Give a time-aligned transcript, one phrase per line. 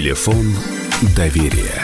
[0.00, 0.46] Телефон
[1.14, 1.82] доверия.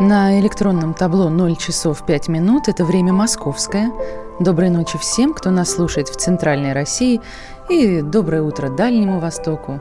[0.00, 2.68] На электронном табло 0 часов 5 минут.
[2.68, 3.90] Это время московское.
[4.38, 7.20] Доброй ночи всем, кто нас слушает в Центральной России.
[7.68, 9.80] И доброе утро Дальнему Востоку.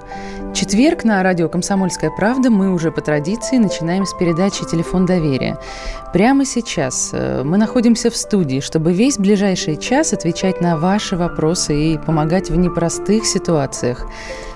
[0.56, 5.60] Четверг на радио «Комсомольская правда» мы уже по традиции начинаем с передачи «Телефон доверия».
[6.14, 11.76] Прямо сейчас э, мы находимся в студии, чтобы весь ближайший час отвечать на ваши вопросы
[11.76, 14.08] и помогать в непростых ситуациях.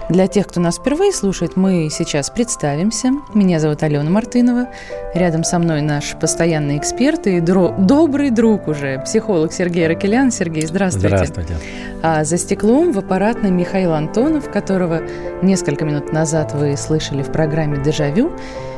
[0.07, 3.09] Для тех, кто нас впервые слушает, мы сейчас представимся.
[3.33, 4.67] Меня зовут Алена Мартынова.
[5.15, 10.29] Рядом со мной наш постоянный эксперт и дро- добрый друг уже, психолог Сергей Ракелян.
[10.29, 11.07] Сергей, здравствуйте.
[11.07, 11.55] Здравствуйте.
[12.03, 15.01] А за стеклом в аппаратной Михаил Антонов, которого
[15.41, 18.31] несколько минут назад вы слышали в программе «Дежавю».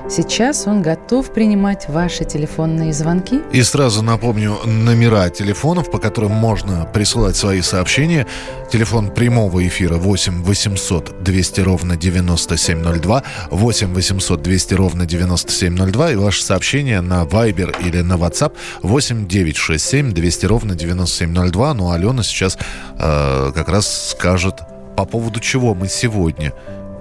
[0.10, 3.42] Сейчас он готов принимать ваши телефонные звонки.
[3.52, 8.26] И сразу напомню номера телефонов, по которым можно присылать свои сообщения.
[8.72, 16.42] Телефон прямого эфира 8 800 200 ровно 9702, 8 800 200 ровно 9702 и ваше
[16.42, 21.74] сообщение на Viber или на WhatsApp 8 967 200 ровно 9702.
[21.74, 22.58] Ну, Алена сейчас
[22.98, 24.56] э, как раз скажет,
[24.96, 26.54] по поводу чего мы сегодня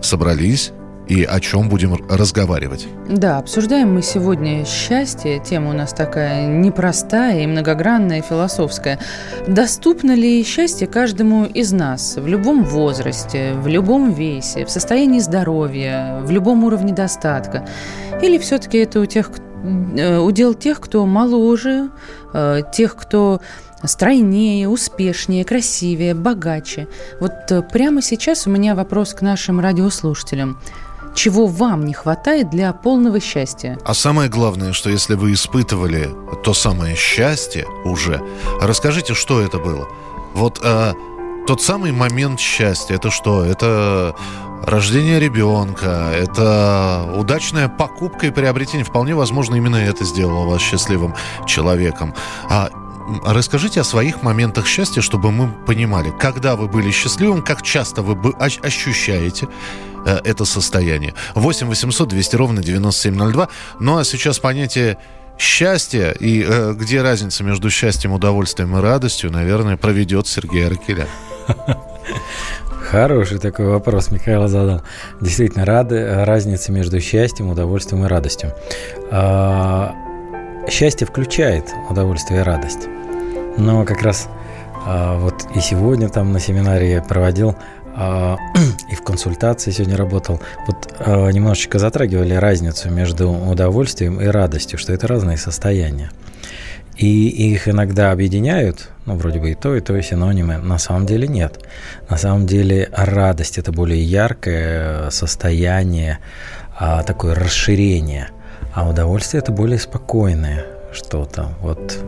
[0.02, 0.72] собрались
[1.08, 2.88] и о чем будем разговаривать.
[3.08, 5.40] Да, обсуждаем мы сегодня счастье.
[5.44, 8.98] Тема у нас такая непростая и многогранная, философская.
[9.46, 16.20] Доступно ли счастье каждому из нас в любом возрасте, в любом весе, в состоянии здоровья,
[16.22, 17.66] в любом уровне достатка?
[18.22, 19.30] Или все-таки это у тех,
[19.96, 21.90] э, удел тех, кто моложе,
[22.34, 23.40] э, тех, кто
[23.84, 26.88] стройнее, успешнее, красивее, богаче.
[27.20, 30.58] Вот э, прямо сейчас у меня вопрос к нашим радиослушателям
[31.16, 33.78] чего вам не хватает для полного счастья.
[33.84, 36.10] А самое главное, что если вы испытывали
[36.44, 38.22] то самое счастье уже,
[38.60, 39.88] расскажите, что это было.
[40.34, 40.92] Вот э,
[41.46, 43.44] тот самый момент счастья, это что?
[43.44, 44.14] Это
[44.62, 48.84] рождение ребенка, это удачная покупка и приобретение.
[48.84, 51.14] Вполне возможно, именно это сделало вас счастливым
[51.46, 52.14] человеком.
[52.50, 52.68] А
[53.24, 58.32] Расскажите о своих моментах счастья, чтобы мы понимали, когда вы были счастливым, как часто вы
[58.38, 59.48] ощущаете
[60.04, 61.14] э, это состояние.
[61.34, 63.48] 8 800 200 ровно 9702.
[63.80, 64.98] Ну а сейчас понятие
[65.38, 71.06] счастья и э, где разница между счастьем, удовольствием и радостью, наверное, проведет Сергей Аркеля.
[72.90, 74.82] Хороший такой вопрос Михаил задал.
[75.20, 78.52] Действительно, рады, разница между счастьем, удовольствием и радостью.
[79.10, 79.92] А,
[80.68, 82.88] счастье включает удовольствие и радость.
[83.58, 84.28] Но как раз
[84.86, 87.56] а, вот и сегодня там на семинаре я проводил
[87.96, 88.36] а,
[88.90, 94.92] и в консультации сегодня работал, вот а, немножечко затрагивали разницу между удовольствием и радостью, что
[94.92, 96.10] это разные состояния.
[96.96, 100.56] И их иногда объединяют, ну, вроде бы и то, и то, и синонимы.
[100.56, 101.62] На самом деле нет.
[102.08, 106.20] На самом деле радость– это более яркое состояние,
[107.06, 108.30] такое расширение,
[108.72, 111.50] а удовольствие– это более спокойное что-то.
[111.60, 111.98] Вот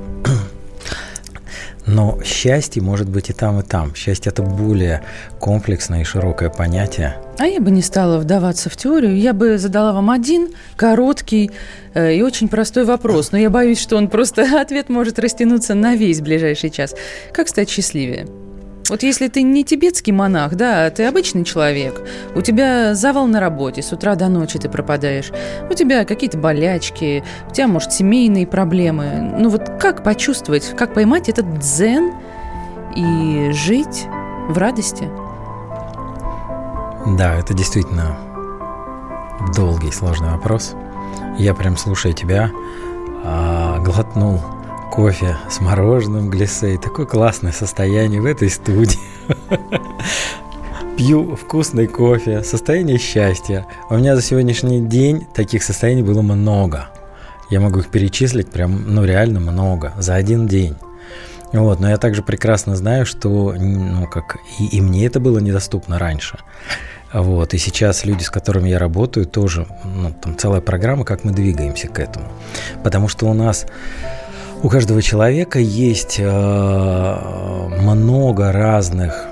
[1.88, 3.94] но счастье может быть и там, и там.
[3.94, 5.02] Счастье– это более
[5.40, 7.16] комплексное и широкое понятие.
[7.38, 9.16] А я бы не стала вдаваться в теорию.
[9.16, 11.50] Я бы задала вам один короткий
[11.94, 13.32] э, и очень простой вопрос.
[13.32, 16.94] Но я боюсь, что он просто ответ может растянуться на весь ближайший час.
[17.32, 18.26] Как стать счастливее?
[18.88, 22.00] Вот если ты не тибетский монах, да, а ты обычный человек,
[22.34, 25.30] у тебя завал на работе, с утра до ночи ты пропадаешь,
[25.68, 29.34] у тебя какие-то болячки, у тебя, может, семейные проблемы.
[29.38, 32.12] Ну вот как почувствовать, как поймать этот дзен
[32.96, 34.06] и жить
[34.48, 35.08] в радости?
[37.18, 38.18] Да, это действительно
[39.54, 40.74] долгий, сложный вопрос.
[41.36, 42.50] Я прям, слушая тебя,
[43.24, 44.40] а, глотнул
[44.90, 46.78] кофе с мороженым глисей.
[46.78, 48.98] Такое классное состояние в этой студии.
[50.96, 53.66] Пью вкусный кофе, состояние счастья.
[53.90, 56.88] У меня за сегодняшний день таких состояний было много.
[57.50, 60.76] Я могу их перечислить прям, ну реально много, за один день.
[61.52, 65.98] Вот, но я также прекрасно знаю, что, ну, как и, и мне это было недоступно
[65.98, 66.38] раньше.
[67.12, 71.32] Вот, и сейчас люди, с которыми я работаю, тоже, ну, там целая программа, как мы
[71.32, 72.26] двигаемся к этому.
[72.84, 73.66] Потому что у нас
[74.62, 79.26] у каждого человека есть э, много разных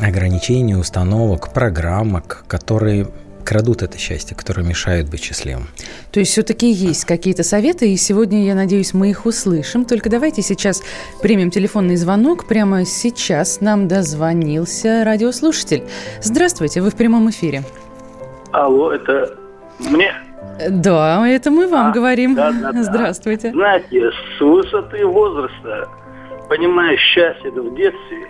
[0.00, 3.08] ограничений, установок, программок, которые
[3.44, 5.68] крадут это счастье, которые мешают быть счастливым.
[6.12, 9.84] То есть все-таки есть какие-то советы, и сегодня, я надеюсь, мы их услышим.
[9.84, 10.82] Только давайте сейчас
[11.22, 12.46] примем телефонный звонок.
[12.46, 15.84] Прямо сейчас нам дозвонился радиослушатель.
[16.22, 17.62] Здравствуйте, вы в прямом эфире.
[18.52, 19.34] Алло, это
[19.78, 20.12] мне?
[20.70, 22.34] Да, это мы вам а, говорим.
[22.34, 22.82] Да, да, да.
[22.82, 23.50] Здравствуйте.
[23.50, 25.88] Знаете, с высоты возраста,
[26.48, 28.28] понимаешь, счастье в детстве,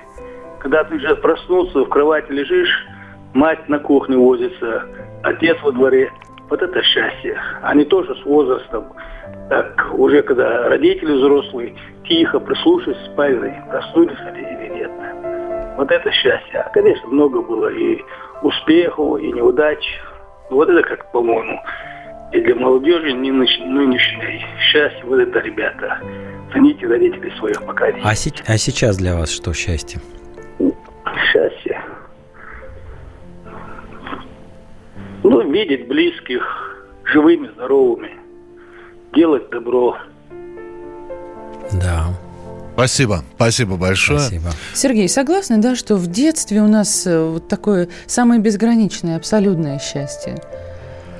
[0.61, 2.87] когда ты уже проснулся, в кровати лежишь,
[3.35, 4.85] мать на кухне возится,
[5.23, 6.13] отец во дворе.
[6.49, 7.39] Вот это счастье.
[7.63, 8.93] Они тоже с возрастом,
[9.51, 11.75] так уже когда родители взрослые,
[12.07, 14.91] тихо прислушались в спальне, проснулись они или нет.
[15.77, 16.61] Вот это счастье.
[16.61, 18.03] А, конечно, много было и
[18.43, 19.79] успехов, и неудач.
[20.51, 21.61] Вот это, как по-моему,
[22.33, 25.99] и для молодежи нынешней счастье, вот это, ребята,
[26.53, 28.01] цените родителей своих поколений.
[28.05, 30.01] А, си- а сейчас для вас что счастье?
[31.33, 31.81] Счастье.
[35.23, 36.43] Ну, видеть близких
[37.05, 38.11] живыми, здоровыми,
[39.15, 39.97] делать добро.
[41.73, 42.07] Да.
[42.75, 44.21] Спасибо, спасибо большое.
[44.21, 44.51] Спасибо.
[44.73, 50.37] Сергей, согласны, да, что в детстве у нас э, вот такое самое безграничное, абсолютное счастье?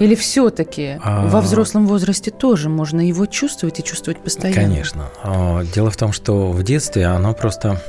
[0.01, 1.27] Или все-таки А.
[1.27, 4.61] во взрослом возрасте тоже можно его чувствовать и чувствовать постоянно?
[4.63, 5.09] Конечно.
[5.23, 7.81] А, Дело в том, что в детстве оно просто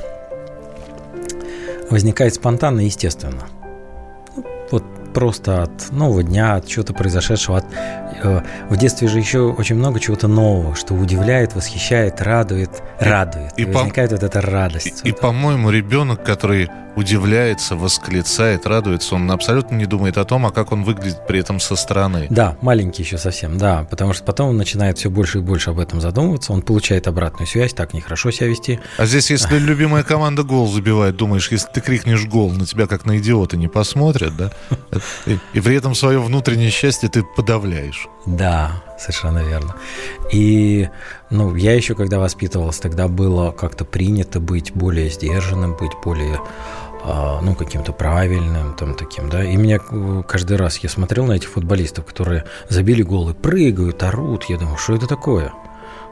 [1.89, 3.43] возникает спонтанно и естественно.
[4.71, 4.83] Вот
[5.13, 7.57] просто от нового дня, от чего-то произошедшего.
[7.57, 7.65] От,
[8.23, 12.69] в детстве же еще очень много чего-то нового, что удивляет, восхищает, радует,
[12.99, 13.51] радует.
[13.57, 15.01] и И, по- возникает вот эта радость.
[15.03, 20.51] И, и, по-моему, ребенок, который удивляется, восклицает, радуется, он абсолютно не думает о том, а
[20.51, 22.27] как он выглядит при этом со стороны.
[22.29, 25.79] Да, маленький еще совсем, да, потому что потом он начинает все больше и больше об
[25.79, 28.81] этом задумываться, он получает обратную связь, так нехорошо себя вести.
[28.97, 33.05] А здесь, если любимая команда гол забивает, думаешь, если ты крикнешь гол, на тебя как
[33.05, 34.51] на идиота не посмотрят, да?
[35.25, 38.08] И, и при этом свое внутреннее счастье ты подавляешь.
[38.25, 39.75] Да, совершенно верно.
[40.31, 40.89] И,
[41.29, 46.39] ну, я еще когда воспитывался, тогда было как-то принято быть более сдержанным, быть более,
[47.03, 49.43] а, ну, каким-то правильным, там, таким, да.
[49.43, 54.03] И меня э, каждый раз, я смотрел на этих футболистов, которые забили гол и прыгают,
[54.03, 55.53] орут, я думаю, что это такое?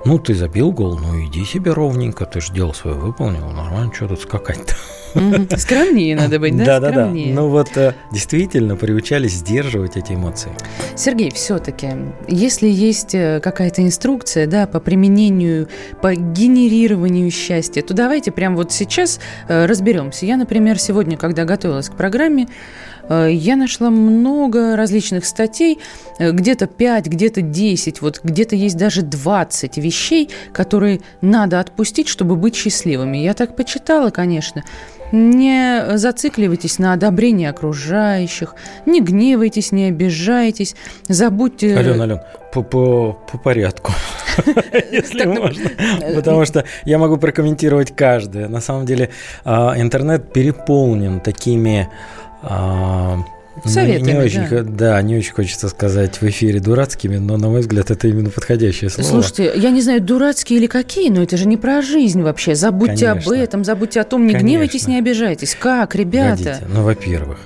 [0.08, 4.08] Ну, ты забил гол, ну, иди себе ровненько, ты же дело свое выполнил, нормально, что
[4.08, 4.74] тут скакать-то?
[5.58, 6.80] Скромнее надо быть, да?
[6.80, 7.08] Да-да-да.
[7.08, 10.52] Ну, вот э, действительно приучались сдерживать эти эмоции.
[10.96, 11.90] Сергей, все-таки,
[12.30, 15.68] если есть э, какая-то инструкция, да, по применению,
[16.02, 19.20] по генерированию счастья, то давайте прямо вот сейчас
[19.50, 20.26] э, разберемся.
[20.26, 22.48] Я, например, сегодня, когда готовилась к программе,
[23.10, 25.80] я нашла много различных статей,
[26.20, 32.36] э, где-то 5, где-то 10, вот где-то есть даже 20 вещей, которые надо отпустить, чтобы
[32.36, 33.18] быть счастливыми.
[33.18, 34.64] Я так почитала, конечно.
[35.12, 38.56] Не зацикливайтесь на одобрении окружающих,
[38.86, 40.76] не гневайтесь, не обижайтесь,
[41.08, 41.78] забудьте...
[41.78, 42.20] Ален, Ален,
[42.52, 43.94] по, по, по порядку,
[44.92, 45.70] если можно.
[46.14, 48.50] Потому что я могу прокомментировать каждое.
[48.50, 49.10] На самом деле
[49.46, 51.90] а, интернет переполнен такими...
[52.42, 53.20] а,
[53.66, 54.62] Советами, не очень, да.
[54.64, 58.90] да, не очень хочется сказать в эфире дурацкими, но, на мой взгляд, это именно подходящее
[58.90, 59.08] слово.
[59.08, 62.56] Слушайте, я не знаю, дурацкие или какие, но это же не про жизнь вообще.
[62.56, 63.34] Забудьте об Конечно.
[63.34, 64.48] этом, забудьте о том, не Конечно.
[64.48, 65.56] гневайтесь, не обижайтесь.
[65.60, 66.38] Как, ребята?
[66.38, 67.40] Погодите, ну, во-первых,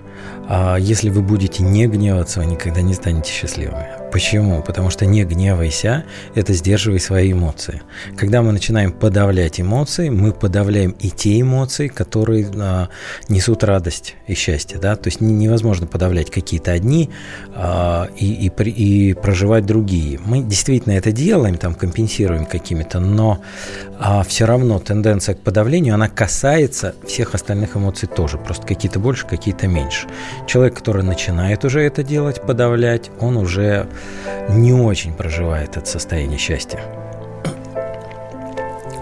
[0.50, 4.01] а, если вы будете не гневаться, вы никогда не станете счастливыми.
[4.12, 4.62] Почему?
[4.62, 6.04] Потому что не гневайся–
[6.36, 7.82] это сдерживай свои эмоции.
[8.18, 12.90] Когда мы начинаем подавлять эмоции, мы подавляем и те эмоции, которые а,
[13.30, 14.80] несут радость и счастье.
[14.80, 14.96] Да?
[14.96, 17.10] То есть не- невозможно подавлять какие-то одни
[17.56, 20.20] а, и, и, и проживать другие.
[20.26, 23.42] Мы действительно это делаем, там компенсируем какими-то, но
[24.26, 28.38] все равно тенденция к подавлению, она касается всех остальных эмоций тоже.
[28.38, 30.08] Просто какие-то больше, какие-то меньше.
[30.48, 33.88] Человек, который начинает уже это делать, подавлять, он уже
[34.50, 36.80] не очень проживает это состояние счастья.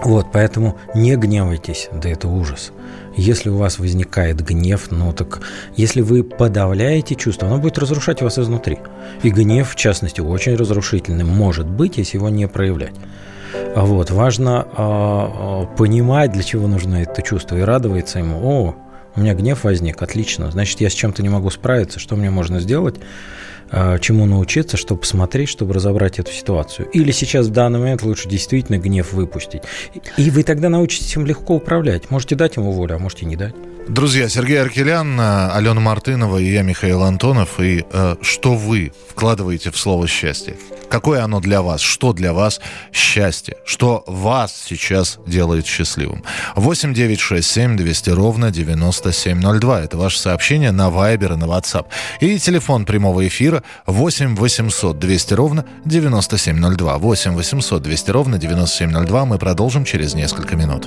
[0.02, 2.72] Вот, поэтому не гневайтесь, да это ужас.
[3.16, 5.40] Если у вас возникает гнев, ну так,
[5.76, 8.78] если вы подавляете чувство, оно будет разрушать вас изнутри.
[9.22, 12.94] И гнев, в частности, очень разрушительным может быть, если его не проявлять.
[13.74, 18.40] А Вот, важно а, понимать, для чего нужно это чувство, и радоваться ему.
[18.42, 18.74] О,
[19.16, 22.60] у меня гнев возник, отлично, значит, я с чем-то не могу справиться, что мне можно
[22.60, 22.96] сделать,
[24.00, 26.88] чему научиться, чтобы посмотреть, чтобы разобрать эту ситуацию.
[26.90, 29.62] Или сейчас в данный момент лучше действительно гнев выпустить.
[30.16, 32.10] И вы тогда научитесь им легко управлять.
[32.10, 33.54] Можете дать ему волю, а можете не дать.
[33.90, 37.58] Друзья, Сергей Аркелян, э, Алена Мартынова и я, Михаил Антонов.
[37.58, 40.56] И э, что вы вкладываете в слово «счастье»?
[40.88, 41.80] Какое оно для вас?
[41.80, 42.60] Что для вас
[42.92, 43.56] счастье?
[43.64, 46.22] Что вас сейчас делает счастливым?
[46.54, 49.80] 8 9 6 7 200 ровно 9702.
[49.80, 51.86] Это ваше сообщение на Viber и на WhatsApp.
[52.20, 56.98] И телефон прямого эфира 8 800 200 ровно 9702.
[56.98, 59.24] 8 800 200 ровно 9702.
[59.24, 60.86] Мы продолжим через несколько минут.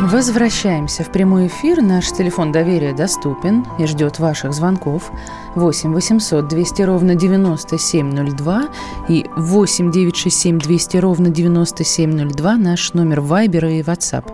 [0.00, 1.82] Возвращаемся в прямой эфир.
[1.82, 5.10] Наш телефон доверия доступен и ждет ваших звонков.
[5.56, 8.68] 8 800 200 ровно 9702
[9.08, 14.32] и 8 967 200 ровно 9702 наш номер Вайбера и WhatsApp.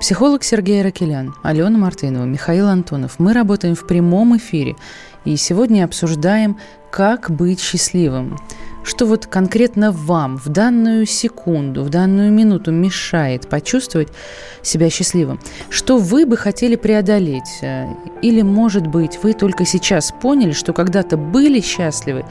[0.00, 3.18] Психолог Сергей Ракелян, Алена Мартынова, Михаил Антонов.
[3.18, 4.76] Мы работаем в прямом эфире
[5.26, 6.56] и сегодня обсуждаем,
[6.90, 8.38] как быть счастливым
[8.86, 14.08] что вот конкретно вам в данную секунду, в данную минуту мешает почувствовать
[14.62, 15.40] себя счастливым?
[15.68, 17.58] Что вы бы хотели преодолеть?
[17.62, 17.86] Э,
[18.22, 22.24] или, может быть, вы только сейчас поняли, что когда-то были счастливы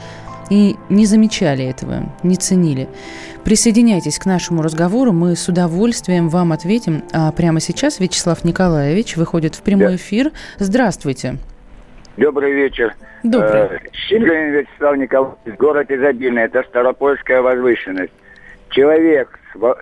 [0.48, 2.88] и не замечали этого, не ценили?
[3.44, 7.04] Присоединяйтесь к нашему разговору, мы с удовольствием вам ответим.
[7.12, 10.32] А прямо сейчас Вячеслав Николаевич выходит в прямой эфир.
[10.58, 11.38] Здравствуйте.
[12.16, 12.94] Добрый вечер.
[13.22, 13.50] Добрый.
[13.50, 18.12] Э, Щеглин Вячеслав Николаевич, город Изобильный, это Старопольская возвышенность.
[18.70, 19.38] Человек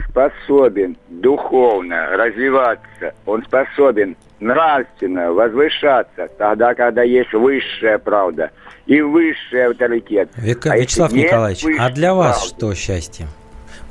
[0.08, 8.50] способен духовно развиваться, он способен нравственно возвышаться, тогда, когда есть высшая правда
[8.86, 10.30] и высший авторитет.
[10.36, 13.26] Вика, а Вячеслав Николаевич, а для вас правды, что счастье?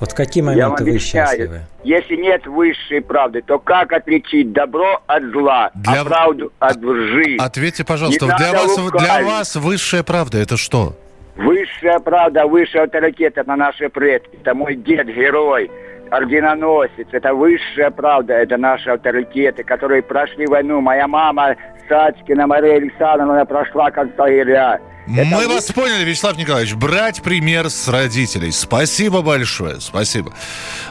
[0.04, 1.62] Вот в какие моменты вы счастливы?
[1.86, 6.02] Если нет высшей правды, то как отличить добро от зла, для...
[6.02, 7.38] а правду от лжи?
[7.40, 10.98] Ответьте, пожалуйста, для вас, для вас высшая правда это что?
[11.38, 15.72] Высшая правда, высший авторитет– это наши предки, это мой дед, герой,
[16.14, 20.80] орденоносец, это высшая правда, это наши авторитеты, которые прошли войну.
[20.80, 21.56] Моя мама
[21.90, 24.80] Сачкина Мария Александровна прошла концлагеря.
[25.06, 25.56] Это Мы вы...
[25.56, 26.76] вас поняли, Вячеслав Николаевич.
[26.76, 28.52] Брать пример с родителей.
[28.52, 30.32] Спасибо большое, спасибо.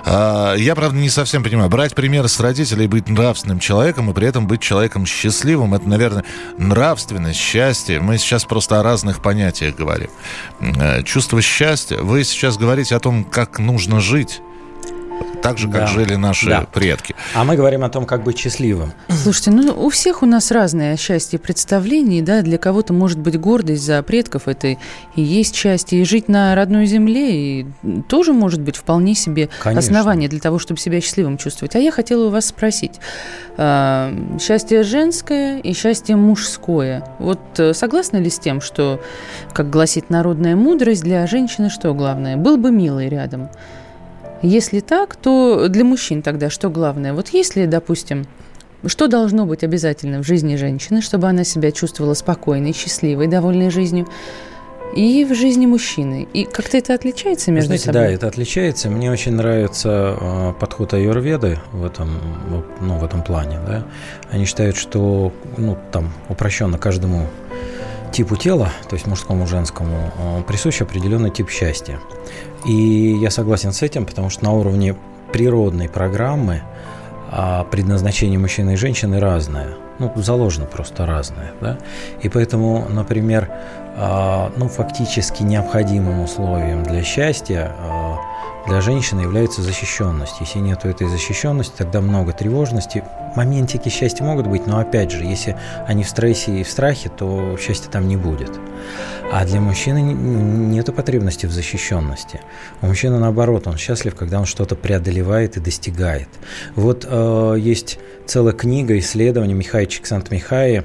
[0.05, 1.71] А, я, правда, не совсем понимаю.
[1.71, 6.25] Брать пример с родителей, быть нравственным человеком и при этом быть человеком счастливым, это, наверное,
[6.59, 8.01] нравственность, счастье.
[8.01, 10.11] Мы сейчас просто о разных понятиях говорим.
[10.61, 11.97] Э, чувство счастья.
[11.99, 14.43] Вы сейчас говорите о том, как нужно жить
[15.43, 15.87] так же, как да.
[15.87, 16.67] жили наши да.
[16.73, 17.15] предки.
[17.35, 18.93] А мы говорим о том, как быть счастливым.
[19.09, 23.85] Слушайте, ну у всех у нас разное счастье представлений, да, для кого-то может быть гордость
[23.85, 24.79] за предков, это и
[25.17, 27.67] есть счастье, и жить на родной земле, и
[28.09, 29.81] тоже может быть вполне себе Конечно.
[29.81, 31.75] основание для того, чтобы себя счастливым чувствовать.
[31.77, 33.01] А я хотела у вас спросить,
[33.57, 39.03] а, счастье женское и счастье мужское, вот э, согласны ли с тем, что,
[39.53, 42.37] как гласит народная мудрость, для женщины что главное?
[42.37, 43.49] Был бы милый рядом.
[44.43, 47.15] Если так, то для мужчин тогда что главное?
[47.15, 48.27] Вот если, допустим,
[48.87, 54.09] что должно быть обязательно в жизни женщины, чтобы она себя чувствовала спокойной, счастливой, довольной жизнью?
[54.95, 56.29] и в жизни мужчины.
[56.33, 58.01] И как-то это отличается между Знаете, собой?
[58.03, 58.91] Да, это отличается.
[58.91, 62.11] Мне очень нравится э, подход аюрведы в этом,
[62.81, 63.59] ну, в этом плане.
[63.67, 63.85] Да?
[64.31, 67.27] Они считают, что ну, там упрощенно каждому
[68.13, 71.99] типу тела, то есть мужскому, женскому, э, присущ определенный тип счастья.
[72.67, 74.95] И я согласен с этим, потому что на уровне
[75.33, 76.63] природной программы
[77.35, 79.69] а предназначение мужчины и женщины разное.
[79.99, 81.53] Ну, заложено просто разное.
[81.63, 81.79] Да?
[82.21, 83.51] И поэтому, например,
[83.97, 88.19] а, ну, фактически необходимым условием для счастья а,
[88.67, 90.41] для женщины является защищенность.
[90.41, 93.03] Если нет этой защищенности, тогда много тревожности.
[93.35, 97.57] Моментики счастья могут быть, но опять же, если они в стрессе и в страхе, то
[97.59, 98.51] счастья там не будет.
[99.33, 102.41] А для мужчины нет потребности в защищенности.
[102.83, 106.29] У мужчины наоборот, он счастлив, когда он что-то преодолевает и достигает.
[106.77, 110.85] Вот э, есть целая книга исследований Михаила Чиксант-Михаи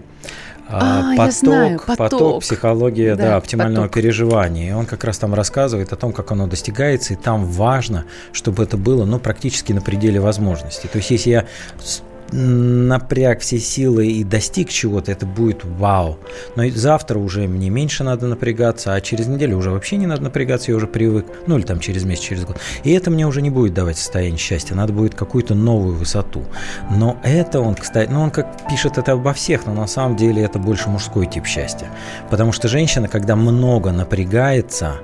[0.70, 3.96] а, поток, знаю, поток, поток, психология, да, да оптимального поток.
[3.96, 4.70] переживания.
[4.70, 8.64] И он как раз там рассказывает о том, как оно достигается, и там важно, чтобы
[8.64, 10.88] это было, ну, практически на пределе возможностей.
[10.88, 11.46] То есть, если я
[12.32, 16.20] напряг все силы и достиг чего-то, это будет вау.
[16.56, 20.72] Но завтра уже мне меньше надо напрягаться, а через неделю уже вообще не надо напрягаться,
[20.72, 21.26] я уже привык.
[21.48, 22.58] Ну или там через месяц, через год.
[22.84, 26.44] И это мне уже не будет давать состояние счастья, надо будет какую-то новую высоту.
[26.92, 30.44] Но это он, кстати, ну он как пишет это обо всех, но на самом деле
[30.44, 31.90] это больше мужской тип счастья.
[32.30, 34.96] Потому что женщина, когда много напрягается,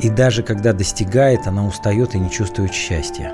[0.00, 3.32] и даже когда достигает, она устает и не чувствует счастья.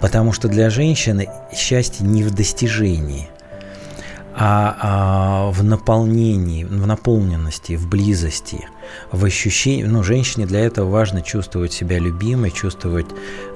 [0.00, 3.28] Потому что для женщины счастье не в достижении,
[4.34, 8.68] а, а в наполнении, в наполненности, в близости,
[9.12, 9.84] в ощущении.
[9.84, 13.06] Ну, женщине для этого важно чувствовать себя любимой, чувствовать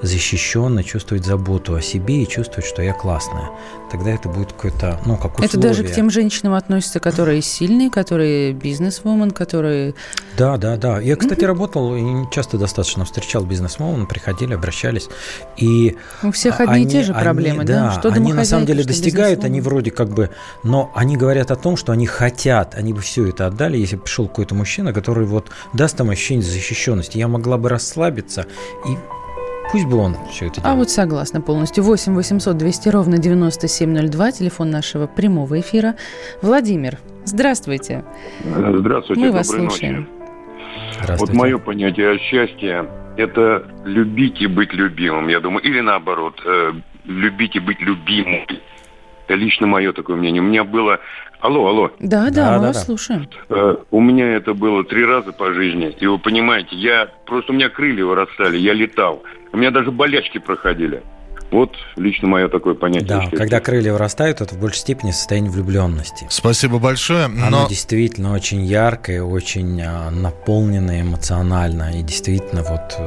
[0.01, 3.49] защищенно, чувствовать заботу о себе и чувствовать, что я классная.
[3.91, 5.49] Тогда это будет какое-то, ну, как условие.
[5.49, 9.95] Это даже к тем женщинам относится, которые сильные, которые бизнес-вумен, которые
[10.37, 10.99] Да, да, да.
[10.99, 15.09] Я, кстати, работал и часто достаточно встречал бизнесменов, приходили, обращались.
[15.57, 17.91] И У всех одни они, и те же проблемы, они, да?
[17.91, 20.29] Что они на самом деле достигают, они вроде как бы,
[20.63, 24.03] но они говорят о том, что они хотят, они бы все это отдали, если бы
[24.03, 27.17] пришел какой-то мужчина, который вот даст им ощущение защищенности.
[27.17, 28.45] Я могла бы расслабиться
[28.87, 28.97] и
[29.71, 30.73] Пусть бы он все это делал.
[30.73, 31.83] А вот согласна полностью.
[31.83, 35.95] 8 800 200 ровно 9702, телефон нашего прямого эфира.
[36.41, 38.03] Владимир, здравствуйте.
[38.43, 40.09] Здравствуйте, Мы доброй вас слушаем.
[40.95, 41.33] Здравствуйте.
[41.33, 42.85] Вот мое понятие счастья–
[43.17, 45.63] это любить и быть любимым, я думаю.
[45.63, 46.73] Или наоборот, э,
[47.05, 48.45] любить и быть любимым.
[49.25, 50.41] Это лично мое такое мнение.
[50.41, 50.99] У меня было...
[51.41, 51.91] Алло, алло.
[51.99, 52.83] Да, да, Да, мы да, вас да.
[52.83, 53.27] слушаем.
[53.49, 55.95] Э, у меня это было три раза по жизни.
[55.99, 57.07] И вы понимаете, я...
[57.25, 59.23] Просто у меня крылья вырастали, я летал.
[59.51, 61.01] У меня даже болячки проходили.
[61.49, 63.07] Вот лично мое такое понятие.
[63.07, 66.25] Да, когда крылья вырастают, это в большей степени состояние влюбленности.
[66.29, 67.25] Спасибо большое.
[67.25, 72.97] Оно Но действительно очень яркое, очень а, наполненное эмоционально и действительно вот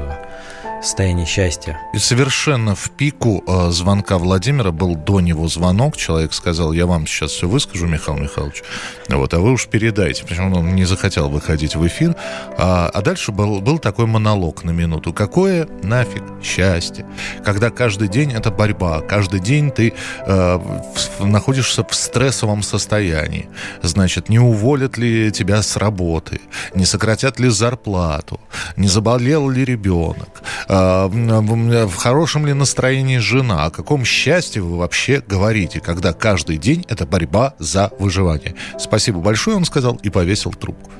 [0.82, 1.78] состояние счастья.
[1.94, 5.96] И совершенно в пику э, звонка Владимира был до него звонок.
[5.96, 8.62] Человек сказал, я вам сейчас все выскажу, Михаил Михайлович.
[9.08, 10.24] Вот, а вы уж передайте.
[10.24, 12.14] Почему он не захотел выходить в эфир.
[12.58, 15.12] А, а дальше был, был такой монолог на минуту.
[15.12, 17.06] Какое нафиг счастье,
[17.44, 19.94] когда каждый день это борьба, каждый день ты
[20.26, 23.48] э, в- находишься в стрессовом состоянии.
[23.82, 26.40] Значит, не уволят ли тебя с работы,
[26.74, 28.38] не сократят ли зарплату,
[28.76, 34.78] не заболел ли ребенок, э, в в хорошем ли настроении жена, о каком счастье вы
[34.78, 38.54] вообще говорите, когда каждый день это борьба за выживание.
[38.78, 40.90] Спасибо большое, он сказал, и повесил трубку.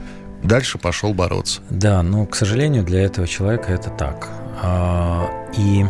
[0.42, 1.62] Дальше пошел бороться.
[1.70, 4.28] Да, но, к сожалению, для этого человека это так.
[4.62, 5.84] А, И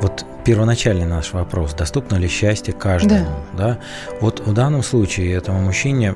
[0.00, 3.78] вот первоначальный наш вопрос, доступно ли счастье каждому, да.
[4.20, 6.14] Вот в данном случае этому мужчине,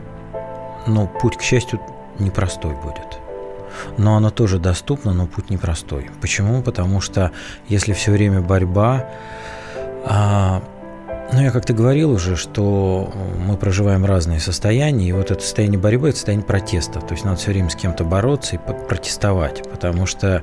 [0.87, 1.81] ну, путь к счастью
[2.19, 3.26] непростой будет.
[3.99, 6.11] Но оно тоже доступно, но путь непростой.
[6.21, 6.63] Почему?
[6.63, 7.33] Потому что
[7.69, 9.09] если все время борьба,
[10.05, 10.63] а,
[11.33, 16.09] ну, я как-то говорил уже, что мы проживаем разные состояния, и вот это состояние борьбы–
[16.11, 17.01] это состояние протеста.
[17.01, 20.43] То есть надо все время с кем-то бороться и протестовать, потому что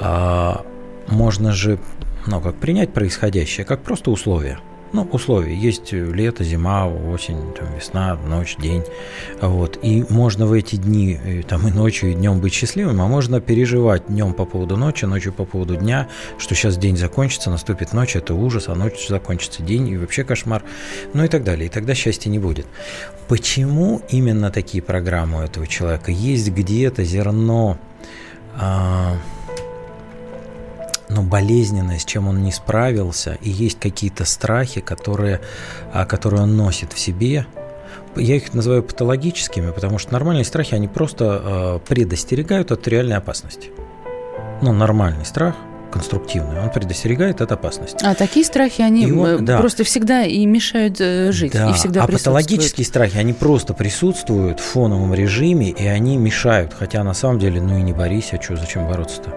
[0.00, 0.64] а,
[1.06, 1.78] можно же,
[2.26, 4.58] ну, как принять происходящее, как просто условия.
[4.92, 5.54] Ну, условия.
[5.54, 8.82] Есть лето, зима, осень, там, весна, ночь, день.
[9.40, 9.78] Вот.
[9.82, 13.40] И можно в эти дни, и, там, и ночью, и днем быть счастливым, а можно
[13.40, 18.16] переживать днем по поводу ночи, ночью по поводу дня, что сейчас день закончится, наступит ночь,
[18.16, 20.62] это ужас, а ночью закончится день, и вообще кошмар,
[21.12, 21.66] ну и так далее.
[21.66, 22.66] И тогда счастья не будет.
[23.28, 26.10] Почему именно такие программы у этого человека?
[26.10, 27.78] Есть где-то зерно
[28.56, 29.16] а,
[31.08, 35.40] ну, болезненное, с чем он не справился, и есть какие-то страхи, которые,
[35.92, 37.46] а, которые он носит в себе.
[38.16, 41.42] Я их называю патологическими, потому что нормальные страхи, они просто
[41.84, 43.70] э, предостерегают от реальной опасности.
[44.60, 45.54] Ну, нормальный страх,
[45.90, 48.04] конструктивный, он предостерегает от опасности.
[48.04, 49.58] А такие страхи, они И он- э, да.
[49.58, 54.60] просто всегда и мешают э, жить, Да, и всегда а патологические страхи, они просто присутствуют
[54.60, 56.74] в фоновом режиме, и они мешают.
[56.78, 59.34] Хотя на самом деле, ну и не борись, а что, зачем бороться-то?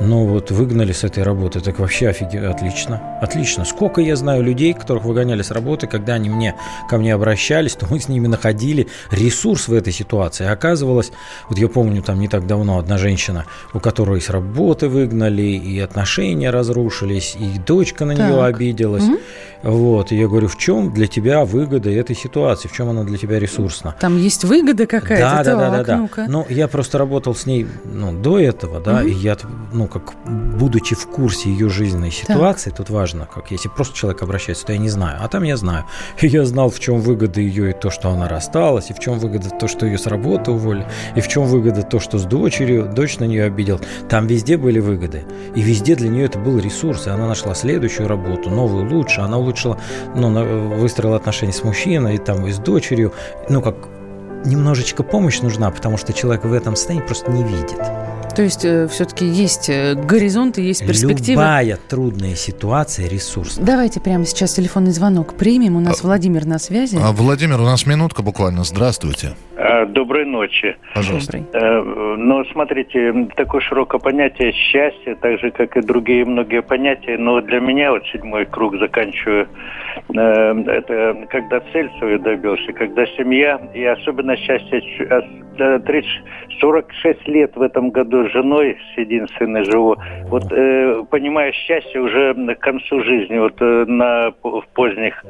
[0.00, 2.46] Ну вот выгнали с этой работы, так вообще офиге...
[2.48, 3.64] отлично, отлично.
[3.64, 6.56] Сколько я знаю людей, которых выгоняли с работы, когда они мне,
[6.88, 10.46] ко мне обращались, то мы с ними находили ресурс в этой ситуации.
[10.46, 11.12] Оказывалось,
[11.48, 15.78] вот я помню, там не так давно одна женщина, у которой с работы выгнали, и
[15.94, 18.56] отношения разрушились, и дочка на нее Так.
[18.56, 19.04] обиделась.
[19.04, 19.18] Мгм.
[19.62, 23.16] Вот, и я говорю, в чем для тебя выгода этой ситуации, в чем она для
[23.16, 23.94] тебя ресурсна?
[23.98, 25.42] Там есть выгода какая-то?
[25.42, 26.28] Да, да, да, да, Так.
[26.28, 29.08] Ну, я просто работал с ней ну, до этого, да, Мгм.
[29.08, 29.36] и я,
[29.72, 34.66] ну, как будучи в курсе ее жизненной ситуации, тут важно, как если просто человек обращается,
[34.66, 35.84] то я не знаю, а там я знаю.
[36.20, 39.18] И я знал, в чем выгода ее и то, что она рассталась, и в чем
[39.18, 42.92] выгода то, что ее с работы уволили, и в чем выгода то, что с дочерью,
[42.94, 43.80] дочь на нее обидел.
[44.10, 48.08] Там везде были выгоды, и везде для нее это был ресурс, и она нашла следующую
[48.08, 49.78] работу, новую, лучше, она улучшила,
[50.14, 53.12] ну, выстроила отношения с мужчиной, и там и с дочерью,
[53.50, 53.76] ну, как
[54.44, 57.80] немножечко помощь нужна, потому что человек в этом состоянии просто не видит.
[58.34, 61.42] То есть все-таки есть э, горизонты, есть перспективы.
[61.42, 63.58] Любая трудная ситуация– ресурс.
[63.58, 65.76] Давайте прямо сейчас телефонный звонок примем.
[65.76, 66.98] У нас Владимир на связи.
[67.00, 68.64] А, Владимир, у нас минутка буквально.
[68.64, 69.34] Здравствуйте.
[69.56, 70.76] А, Доброй ночи.
[70.94, 71.38] Пожалуйста.
[71.38, 71.62] Добрый.
[71.62, 77.40] Э, Ну, смотрите, такое широкое понятие счастья, так же, как и другие многие понятия, но
[77.40, 79.46] для меня, вот седьмой круг заканчиваю,
[80.08, 84.82] э, это когда цель свою добился, когда семья, и особенно счастье
[85.56, 86.08] 30,
[86.60, 89.96] 46 лет в этом году с женой, с единственной живу.
[90.28, 95.24] Вот, э, понимаю, счастье уже к концу жизни, вот э, на, в поздних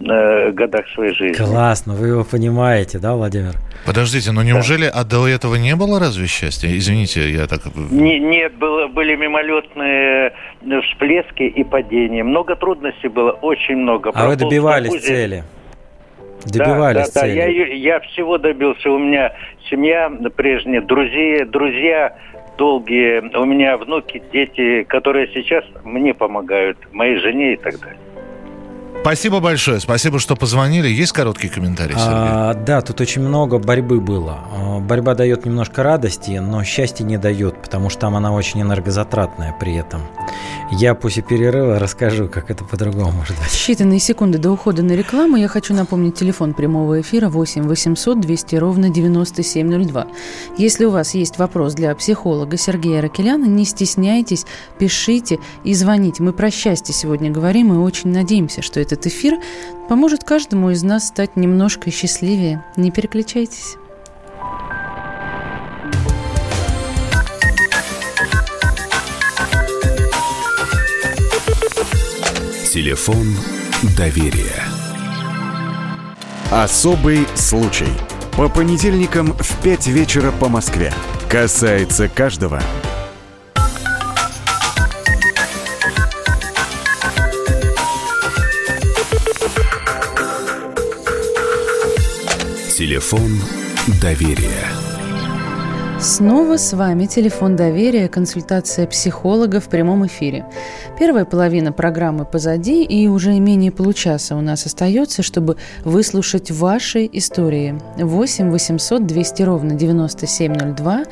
[0.00, 1.44] э, годах своей жизни.
[1.44, 3.54] Классно, вы его понимаете, да, Владимир?
[3.86, 5.00] Подождите, но неужели, да.
[5.00, 6.68] а до этого не было разве счастья?
[6.68, 7.60] Извините, я так...
[7.90, 10.32] Не, нет, было, были мимолетные
[10.82, 12.22] всплески и падения.
[12.22, 14.10] Много трудностей было, очень много.
[14.14, 15.44] А вы добивались цели?
[16.46, 17.38] Добивались да, да, цели.
[17.38, 18.90] Да, я, я всего добился.
[18.90, 19.32] У меня
[19.68, 22.16] семья прежняя, друзья, друзья
[22.60, 27.98] долгие, у меня внуки, дети, которые сейчас мне помогают, моей жене и так далее.
[29.00, 30.86] Спасибо большое, спасибо, что позвонили.
[30.86, 32.06] Есть короткий комментарий, Сергей?
[32.06, 34.40] А, да, тут очень много борьбы было.
[34.52, 39.56] А, борьба дает немножко радости, но счастья не дает, потому что там она очень энергозатратная
[39.58, 40.02] при этом.
[40.70, 43.48] Я после перерыва расскажу, как это по-другому может быть.
[43.48, 48.56] Считанные секунды до ухода на рекламу я хочу напомнить телефон прямого эфира 8 800 200
[48.56, 50.06] ровно 9702.
[50.58, 54.46] Если у вас есть вопрос для психолога Сергея Ракеляна, не стесняйтесь,
[54.78, 56.22] пишите и звоните.
[56.22, 59.38] Мы про счастье сегодня говорим и очень надеемся, что это этот эфир
[59.88, 62.64] поможет каждому из нас стать немножко счастливее.
[62.76, 63.76] Не переключайтесь.
[72.72, 73.26] Телефон
[73.96, 74.62] доверия.
[76.50, 77.88] Особый случай.
[78.36, 80.92] По понедельникам в 5 вечера по Москве.
[81.28, 82.62] Касается каждого.
[92.80, 93.38] Телефон
[94.00, 94.69] доверия.
[96.00, 100.46] Снова с вами телефон доверия, консультация психолога в прямом эфире.
[100.98, 107.78] Первая половина программы позади, и уже менее получаса у нас остается, чтобы выслушать ваши истории.
[107.98, 111.04] 8 800 200 ровно 9702.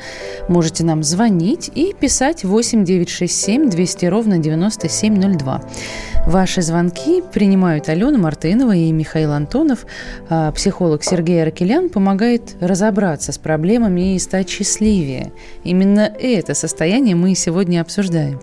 [0.47, 5.61] Можете нам звонить и писать 8 967 200 ровно 9702.
[6.25, 9.85] Ваши звонки принимают Алена Мартынова и Михаил Антонов.
[10.29, 15.31] А психолог Сергей Аркелян помогает разобраться с проблемами и стать счастливее.
[15.63, 18.39] Именно это состояние мы сегодня обсуждаем.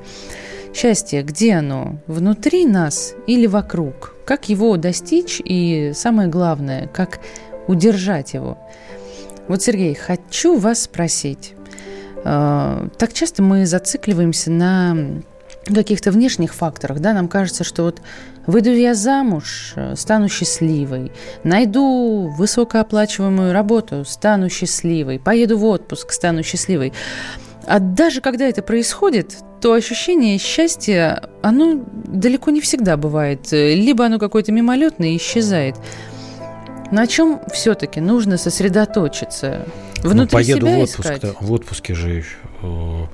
[0.74, 1.98] Счастье, где оно?
[2.06, 4.14] Внутри нас или вокруг?
[4.26, 7.20] Как его достичь и, самое главное, как
[7.66, 8.58] удержать его?
[9.48, 11.54] Вот, Сергей, хочу вас спросить.
[12.24, 15.22] А, так часто мы зацикливаемся на
[15.74, 18.00] каких-то внешних факторах, да, нам кажется, что вот
[18.46, 21.12] выйду я замуж, э, стану счастливой,
[21.44, 26.92] найду высокооплачиваемую работу, стану счастливой, поеду в отпуск, стану счастливой.
[27.66, 33.50] А даже когда это происходит, то ощущение счастья, оно далеко не всегда бывает.
[33.50, 35.74] Либо оно какое-то мимолетное и исчезает.
[36.92, 39.66] На чем все-таки нужно сосредоточиться?
[40.04, 41.00] Ну, Внутри ну, поеду себя в отпуск.
[41.00, 41.40] Искать?
[41.40, 42.24] В отпуске же
[42.62, 43.04] э,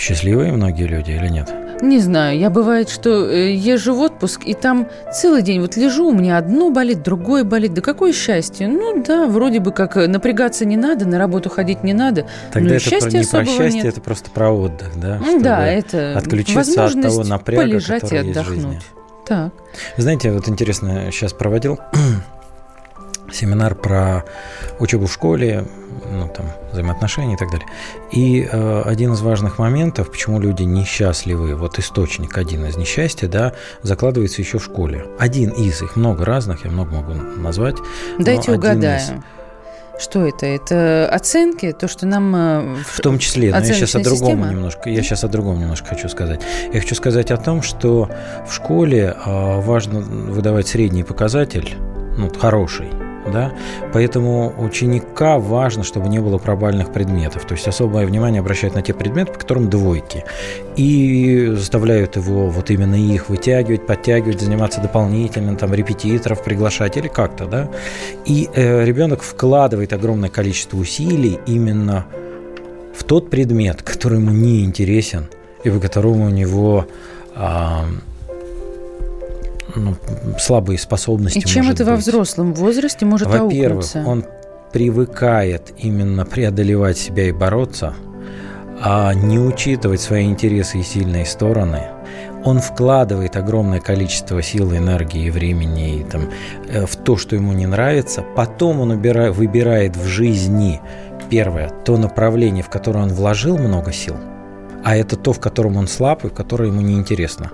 [0.00, 1.52] счастливые многие люди или нет?
[1.82, 6.08] Не знаю, я бывает, что э, езжу в отпуск, и там целый день вот лежу,
[6.08, 7.72] у меня одно болит, другое болит.
[7.74, 8.68] Да какое счастье?
[8.68, 12.26] Ну да, вроде бы как э, напрягаться не надо, на работу ходить не надо.
[12.52, 13.84] Тогда но это счастья не про счастье, нет.
[13.86, 15.20] это просто про отдых, да?
[15.40, 18.82] да, это отключиться от того напряга, полежать и отдохнуть.
[19.26, 19.52] Так.
[19.96, 21.78] Знаете, вот интересно, сейчас проводил
[23.32, 24.24] семинар про
[24.78, 25.64] учебу в школе,
[26.10, 27.66] ну, там, взаимоотношения и так далее.
[28.12, 33.52] И э, один из важных моментов, почему люди несчастливы, вот источник один из несчастья, да,
[33.82, 35.06] закладывается еще в школе.
[35.18, 37.76] Один из, их много разных, я много могу назвать.
[38.18, 39.00] Дайте угадаю.
[39.00, 39.12] Из...
[40.00, 40.46] Что это?
[40.46, 43.50] Это оценки, то, что нам э, в том числе.
[43.50, 44.50] Но я сейчас о другом система?
[44.50, 44.88] немножко.
[44.88, 46.40] Я сейчас о другом немножко хочу сказать.
[46.72, 48.08] Я хочу сказать о том, что
[48.48, 51.76] в школе э, важно выдавать средний показатель,
[52.16, 52.88] ну хороший,
[53.30, 53.52] да?
[53.92, 57.44] Поэтому ученика важно, чтобы не было пробальных предметов.
[57.44, 60.24] То есть особое внимание обращают на те предметы, по которым двойки.
[60.76, 67.46] И заставляют его вот именно их вытягивать, подтягивать, заниматься дополнительно, там, репетиторов приглашать или как-то,
[67.46, 67.68] да.
[68.26, 72.06] И э, ребенок вкладывает огромное количество усилий именно
[72.96, 75.28] в тот предмет, который ему не интересен
[75.64, 76.86] и по которому у него
[77.34, 77.40] э,
[79.76, 79.94] ну,
[80.38, 81.38] слабые способности.
[81.38, 81.92] И чем это быть.
[81.92, 84.24] во взрослом возрасте может Во-первых, он
[84.72, 87.94] привыкает именно преодолевать себя и бороться,
[88.82, 91.82] а не учитывать свои интересы и сильные стороны.
[92.42, 96.30] Он вкладывает огромное количество сил, энергии времени и, там,
[96.68, 98.24] э, в то, что ему не нравится.
[98.34, 100.80] Потом он убирает, выбирает в жизни,
[101.28, 104.16] первое, то направление, в которое он вложил много сил,
[104.82, 107.50] а это то, в котором он слаб и в которое ему неинтересно.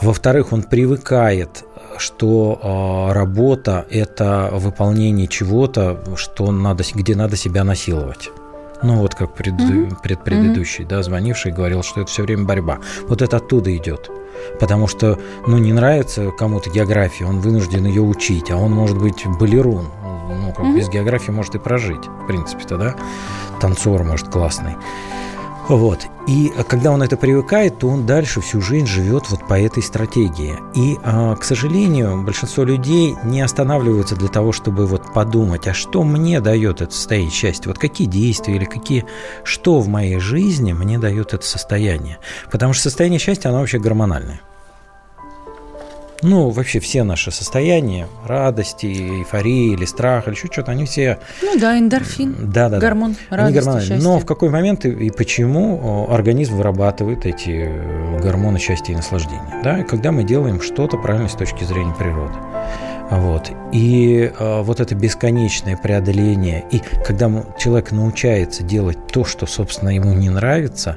[0.00, 1.64] Во-вторых, он привыкает
[1.98, 8.30] что э, работа– это выполнение чего-то, что надо, где надо себя насиловать.
[8.82, 10.02] Ну, вот как пред, mm-hmm.
[10.02, 10.88] предпредыдущий, mm-hmm.
[10.88, 12.80] да, звонивший говорил, что это все время борьба.
[13.08, 14.10] Вот это оттуда идет.
[14.60, 19.24] Потому что, ну, не нравится кому-то география, он вынужден ее учить, а он может быть
[19.38, 19.86] балерун.
[20.28, 20.76] Ну, как mm-hmm.
[20.76, 22.94] без географии может и прожить, в принципе-то, да.
[23.60, 24.74] Танцор, может, классный.
[25.68, 26.06] Вот.
[26.26, 30.56] И когда он это привыкает, то он дальше всю жизнь живет вот по этой стратегии.
[30.74, 36.02] И, а, к сожалению, большинство людей не останавливаются для того, чтобы вот подумать, а что
[36.02, 37.68] мне дает это состояние счастья?
[37.68, 39.06] Вот какие действия или какие,
[39.42, 42.18] что в моей жизни мне дает это состояние?
[42.50, 44.40] Потому что состояние счастья, оно вообще гормональное.
[46.22, 51.18] Ну, вообще все наши состояния, радости, эйфории или страха, или еще что-то, они все...
[51.42, 53.36] Ну да, эндорфин, да, да, гормон да.
[53.36, 53.88] радости, гормональные.
[53.88, 54.08] счастья.
[54.08, 59.60] Но в какой момент и, и почему организм вырабатывает эти э, гормоны счастья и наслаждения?
[59.62, 59.82] Да?
[59.82, 62.34] Когда мы делаем что-то правильно с точки зрения природы.
[63.10, 63.50] Вот.
[63.72, 70.14] И э, вот это бесконечное преодоление, и когда человек научается делать то, что, собственно, ему
[70.14, 70.96] не нравится,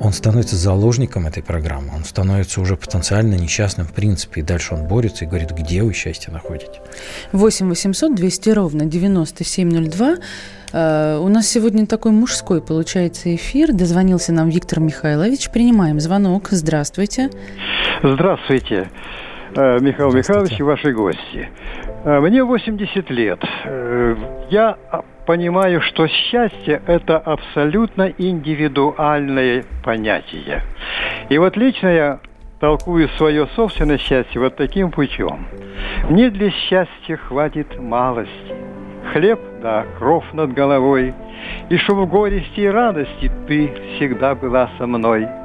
[0.00, 4.86] он становится заложником этой программы, он становится уже потенциально несчастным в принципе, и дальше он
[4.86, 6.80] борется и говорит, где вы счастье находите.
[7.32, 10.16] 8 800 200 ровно 9702.
[10.72, 13.72] Uh, у нас сегодня такой мужской, получается, эфир.
[13.72, 15.48] Дозвонился нам Виктор Михайлович.
[15.50, 16.48] Принимаем звонок.
[16.50, 17.30] Здравствуйте.
[18.02, 18.90] Здравствуйте.
[19.56, 21.48] Э, Михаил Михайлович и ваши гости.
[22.04, 23.38] Э, мне 80 лет.
[23.64, 24.16] Э,
[24.50, 24.76] я
[25.26, 30.62] понимаю, что счастье– это абсолютно индивидуальное понятие.
[31.28, 32.20] И вот лично я
[32.60, 35.46] толкую свое собственное счастье вот таким путем.
[36.08, 38.54] Мне для счастья хватит малости.
[39.12, 41.14] Хлеб, да, кров над головой.
[41.68, 45.28] И чтобы в горести и радости ты всегда была со мной–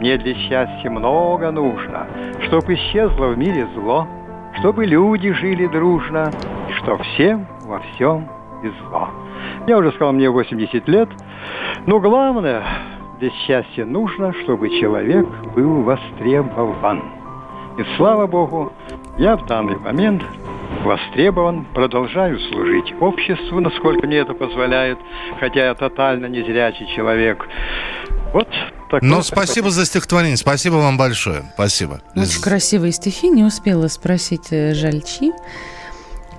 [0.00, 2.06] мне для счастья много нужно,
[2.46, 4.08] Чтоб исчезло в мире зло,
[4.58, 6.30] Чтобы люди жили дружно,
[6.70, 8.26] И чтоб всем во всем
[8.62, 9.10] везло.
[9.66, 11.08] Я уже сказал, мне 80 лет,
[11.86, 12.64] но главное,
[13.18, 17.02] для счастья нужно, чтобы человек был востребован.
[17.78, 18.72] И слава Богу,
[19.18, 20.22] я в данный момент
[20.84, 24.98] востребован, продолжаю служить обществу, насколько мне это позволяет,
[25.38, 27.46] хотя я тотально незрячий человек.
[28.32, 28.48] Вот
[29.02, 29.70] Но спасибо такой.
[29.70, 32.00] за стихотворение, спасибо вам большое, спасибо.
[32.16, 35.32] Очень красивые стихи, не успела спросить э, Жальчи.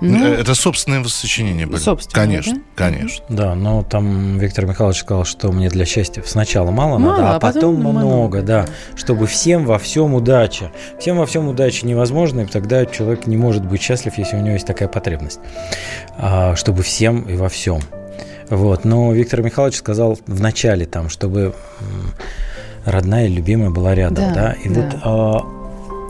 [0.04, 1.78] Ну, э, это собственные сочинения были.
[1.78, 2.60] Собственные, конечно, да?
[2.74, 3.24] конечно.
[3.28, 7.36] Да, но там Виктор Михайлович сказал, что мне для счастья сначала мало, мало надо, а,
[7.36, 10.72] а потом, потом много, много, да, чтобы всем во всем удача.
[10.98, 14.54] Всем во всем удача невозможно, и тогда человек не может быть счастлив, если у него
[14.54, 15.38] есть такая потребность,
[16.18, 17.80] а, чтобы всем и во всем.
[18.50, 18.84] Вот.
[18.84, 21.54] Но Виктор Михайлович сказал в начале там, чтобы
[22.84, 24.34] родная и любимая была рядом, да?
[24.34, 24.52] да?
[24.52, 24.90] И да.
[25.04, 25.52] вот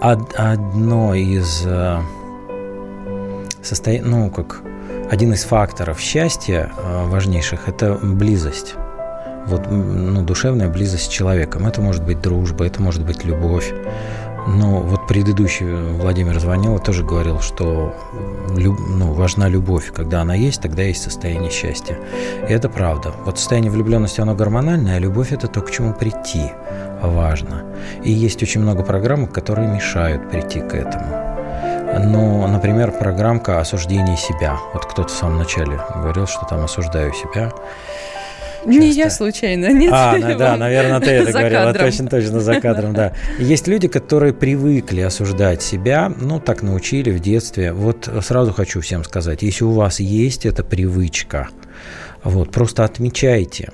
[0.03, 1.67] э, одно из
[3.63, 4.63] э, состояний, ну как
[5.11, 8.75] один из факторов счастья э, важнейших– это близость.
[9.47, 11.67] Вот, ну, душевная близость с человеком.
[11.67, 13.73] Это может быть дружба, это может быть любовь.
[14.47, 17.95] Ну, вот предыдущий Владимир звонил и тоже говорил, что
[18.57, 19.93] люб, ну, важна любовь.
[19.93, 21.99] Когда она есть, тогда есть состояние счастья.
[22.49, 23.13] И это правда.
[23.25, 26.53] Вот состояние влюбленности, оно гормональное, а любовь– это то, к чему прийти
[27.03, 27.65] важно.
[28.03, 31.32] И есть очень много программ, которые мешают прийти к этому.
[31.99, 34.57] Ну, например, программка осуждения себя.
[34.73, 37.53] Вот кто-то в самом начале говорил, что там осуждаю себя.
[38.63, 38.79] Часто.
[38.79, 39.91] Не я случайно, нет.
[39.93, 43.13] А, ну, да, наверное, ты это говорила, точно, точно, за кадром, да.
[43.39, 47.73] Есть люди, которые привыкли осуждать себя, ну, так научили в детстве.
[47.73, 51.49] Вот сразу хочу всем сказать, если у вас есть эта привычка,
[52.23, 53.71] вот, просто отмечайте.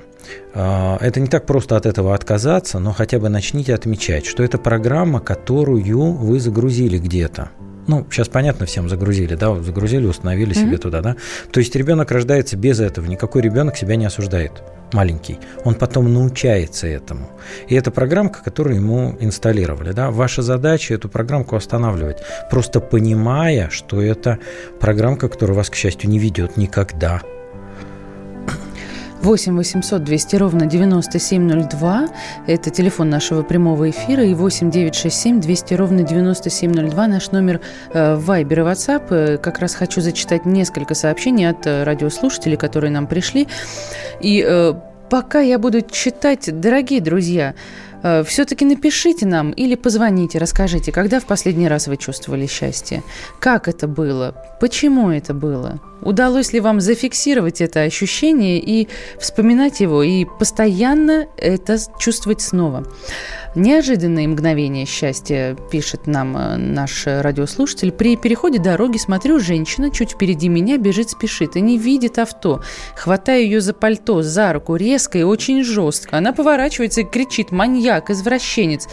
[0.55, 4.57] А, это не так просто от этого отказаться, но хотя бы начните отмечать, что это
[4.57, 7.51] программа, которую вы загрузили где-то.
[7.89, 10.61] Ну, сейчас понятно, всем загрузили, да, загрузили, установили mm-hmm.
[10.61, 11.17] себе туда, да.
[11.51, 16.87] То есть ребенок рождается без этого, никакой ребенок себя не осуждает маленький, он потом научается
[16.87, 17.31] этому.
[17.67, 19.93] И это программка, которую ему инсталлировали.
[19.93, 20.11] Да?
[20.11, 22.19] Ваша задача эту программку останавливать,
[22.51, 24.39] просто понимая, что это
[24.81, 27.23] программка, которая вас, к счастью, не ведет никогда.
[29.23, 32.09] 8 800 200 ровно 9702.
[32.47, 34.25] Это телефон нашего прямого эфира.
[34.25, 37.61] И 8 967 200 ровно 9702 наш номер
[37.93, 39.03] э, Viber и WhatsApp.
[39.11, 43.49] Э, как раз хочу зачитать несколько сообщений от э, радиослушателей, которые нам пришли.
[44.21, 44.75] И э,
[45.11, 47.55] пока я буду читать, дорогие друзья,
[48.03, 53.03] э, все-таки напишите нам или позвоните, расскажите, когда в последний раз вы чувствовали счастье,
[53.41, 60.03] как это было, почему это было– Удалось ли вам зафиксировать это ощущение и вспоминать его,
[60.03, 62.85] и постоянно это чувствовать снова?
[63.55, 67.91] Неожиданные мгновения счастья, пишет нам э, наш радиослушатель.
[67.91, 72.63] При переходе дороги смотрю, женщина чуть впереди меня бежит, спешит и не видит авто.
[72.95, 76.19] Хватаю ее за пальто, за руку, резко и очень жестко.
[76.19, 78.11] Она поворачивается и кричит «Маньяк!
[78.11, 78.87] Извращенец!»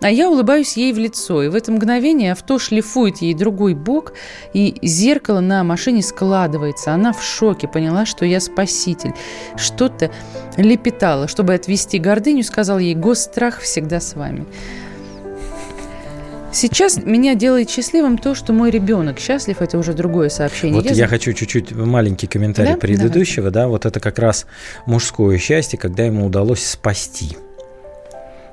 [0.00, 4.14] А я улыбаюсь ей в лицо, и в это мгновение авто шлифует ей другой бок,
[4.54, 6.92] и зеркало на машине складывается.
[6.92, 9.12] Она в шоке, поняла, что я спаситель.
[9.56, 10.10] Что-то
[10.56, 11.28] лепетала.
[11.28, 14.46] Чтобы отвести гордыню, сказал ей, гострах всегда с вами.
[16.52, 20.80] Сейчас меня делает счастливым то, что мой ребенок счастлив, это уже другое сообщение.
[20.80, 22.78] Вот я, я хочу чуть-чуть маленький комментарий да?
[22.78, 23.54] предыдущего, Давайте.
[23.54, 24.46] да, вот это как раз
[24.84, 27.36] мужское счастье, когда ему удалось спасти.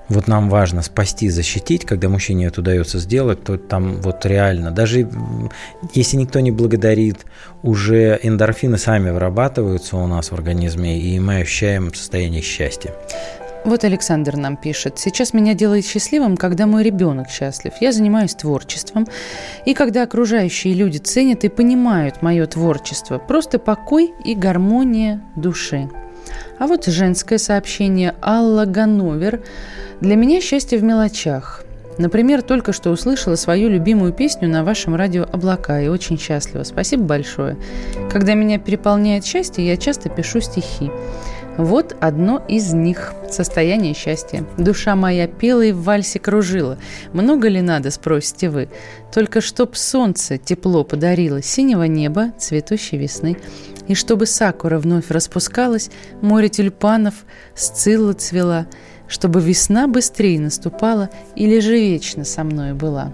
[0.09, 5.09] Вот нам важно спасти, защитить, когда мужчине это удается сделать, то там вот реально, даже
[5.93, 7.25] если никто не благодарит,
[7.61, 12.93] уже эндорфины сами вырабатываются у нас в организме, и мы ощущаем состояние счастья.
[13.65, 14.97] Вот Александр нам пишет.
[14.97, 17.73] Сейчас меня делает счастливым, когда мой ребенок счастлив.
[17.81, 19.05] Я занимаюсь творчеством.
[19.65, 23.17] И когда окружающие люди ценят и понимают мое творчество.
[23.17, 25.89] Просто покой и гармония души.
[26.59, 29.41] А вот женское сообщение Алла Гановер.
[30.01, 31.63] Для меня счастье в мелочах.
[31.97, 36.61] Например, только что услышала свою любимую песню на вашем радио «Облака» и очень счастлива.
[36.61, 37.57] Спасибо большое.
[38.11, 40.91] Когда меня переполняет счастье, я часто пишу стихи.
[41.57, 44.45] Вот одно из них– состояние счастья.
[44.59, 46.77] Душа моя пела и в вальсе кружила.
[47.13, 48.69] Много ли надо, спросите вы?
[49.11, 53.37] Только чтоб солнце тепло подарило, синего неба, цветущей весны.
[53.87, 55.89] И чтобы сакура вновь распускалась,
[56.21, 57.15] море тюльпанов,
[57.55, 58.67] сцилла цвела,
[59.07, 63.11] чтобы весна быстрее наступала или же вечно со мной была.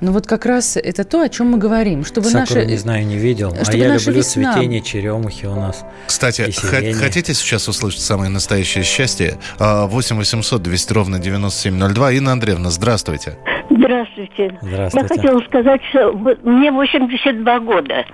[0.00, 2.64] Ну вот как раз это то, о чем мы говорим, чтобы Сакуру, наша...
[2.64, 4.54] не знаю, не видел, а я люблю весна...
[4.54, 5.84] цветение черемухи у нас.
[6.06, 6.50] Кстати,
[6.94, 9.38] хотите сейчас услышать самое настоящее счастье?
[9.58, 12.12] 8 800 200 ровно 9702.
[12.12, 13.36] Инна Андреевна, здравствуйте.
[13.68, 14.58] Здравствуйте.
[14.62, 15.08] Здравствуйте.
[15.08, 16.12] Я хотела сказать, что
[16.44, 18.04] мне 82 года.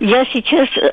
[0.00, 0.92] Я сейчас э,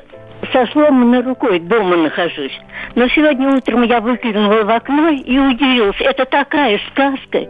[0.52, 2.58] со сломанной рукой дома нахожусь.
[2.94, 6.00] Но сегодня утром я выглянула в окно и удивилась.
[6.00, 7.46] Это такая сказка.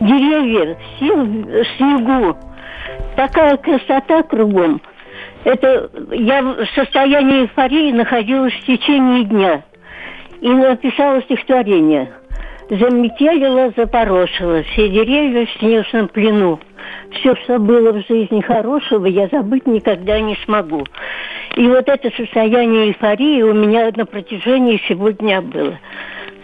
[0.00, 2.36] Деревья, в снегу.
[3.16, 4.80] Такая красота кругом.
[5.44, 9.62] Это я в состоянии эйфории находилась в течение дня.
[10.40, 12.10] И написала стихотворение.
[12.70, 16.60] Заметелила, запорошила все деревья в снежном плену.
[17.12, 20.86] Все, что было в жизни хорошего, я забыть никогда не смогу.
[21.56, 25.78] И вот это состояние эйфории у меня на протяжении всего дня было.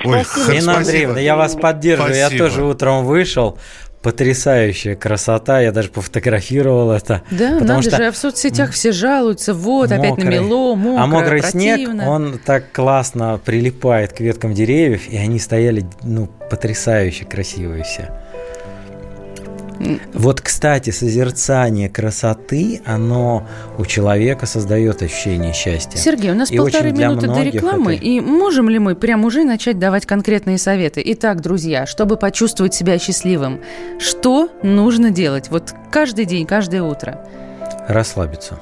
[0.05, 2.13] Ой, Инна Андреевна, я вас поддерживаю.
[2.15, 2.35] Спасибо.
[2.35, 3.59] Я тоже утром вышел,
[4.07, 7.23] потрясающая красота, я даже пофотографировал это.
[7.33, 11.07] Да, надо что же, а в соцсетях все жалуются, вот, мокрый, опять намело, мокро, А
[11.09, 12.03] мокрый противно.
[12.05, 18.13] снег, он так классно прилипает к веткам деревьев, и они стояли, ну, потрясающе красивые все.
[20.15, 23.47] Вот, кстати, созерцание красоты, оно
[23.79, 25.99] у человека создает ощущение счастья.
[25.99, 28.05] Сергей, у нас и полторы минуты до рекламы, это...
[28.05, 31.03] и можем ли мы прямо уже начать давать конкретные советы?
[31.05, 33.61] Итак, друзья, чтобы почувствовать себя счастливым,
[33.99, 35.51] что нужно делать?
[35.51, 37.27] Вот каждый день, каждое утро.
[37.89, 38.59] Расслабиться.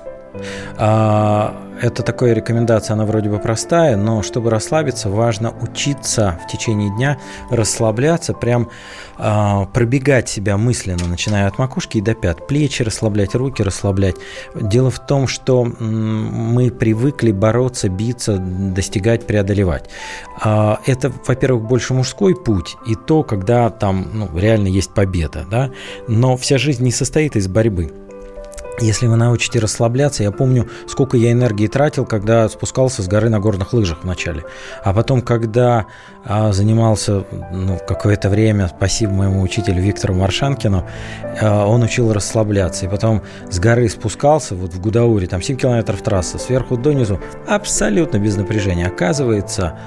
[0.76, 6.90] А, это такая рекомендация, она вроде бы простая, но чтобы расслабиться, важно учиться в течение
[6.90, 7.18] дня
[7.50, 8.70] расслабляться, прям
[9.16, 14.16] а, пробегать себя мысленно, начиная от макушки и до пят, плечи расслаблять, руки расслаблять.
[14.54, 19.90] Дело в том, что мы привыкли бороться, биться, достигать, преодолевать.
[20.40, 25.70] А, это, во-первых, больше мужской путь, и то, когда там ну, реально есть победа, да,
[26.08, 27.92] но вся жизнь не состоит из борьбы.
[28.80, 33.38] Если вы научите расслабляться, я помню, сколько я энергии тратил, когда спускался с горы на
[33.38, 34.44] горных лыжах вначале.
[34.82, 35.86] А потом, когда
[36.24, 40.84] а, занимался ну, какое-то время, спасибо моему учителю Виктору Маршанкину,
[41.40, 42.86] а, он учил расслабляться.
[42.86, 48.18] И потом с горы спускался, вот в Гудауре, там 7 километров трассы, сверху донизу, абсолютно
[48.18, 48.88] без напряжения.
[48.88, 49.78] Оказывается,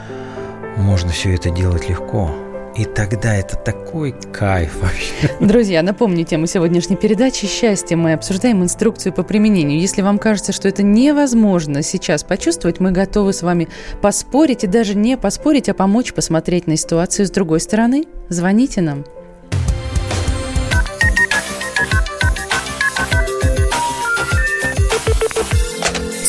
[0.78, 2.32] можно все это делать легко.
[2.78, 5.32] И тогда это такой кайф вообще.
[5.40, 7.98] Друзья, напомню тему сегодняшней передачи «Счастье».
[7.98, 9.80] Мы обсуждаем инструкцию по применению.
[9.80, 13.68] Если вам кажется, что это невозможно сейчас почувствовать, мы готовы с вами
[14.00, 18.06] поспорить и даже не поспорить, а помочь посмотреть на ситуацию с другой стороны.
[18.30, 19.04] Звоните нам.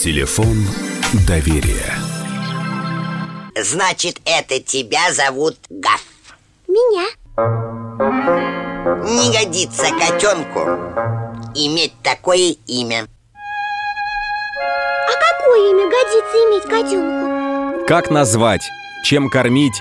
[0.03, 0.57] Телефон
[1.27, 1.93] доверия.
[3.55, 6.18] Значит, это тебя зовут Гаф.
[6.69, 7.09] Меня.
[9.05, 10.61] Не годится котенку
[11.55, 13.07] иметь такое имя.
[15.07, 15.13] А
[15.89, 17.87] годится иметь котенку?
[17.87, 18.69] Как назвать?
[19.03, 19.81] Чем кормить?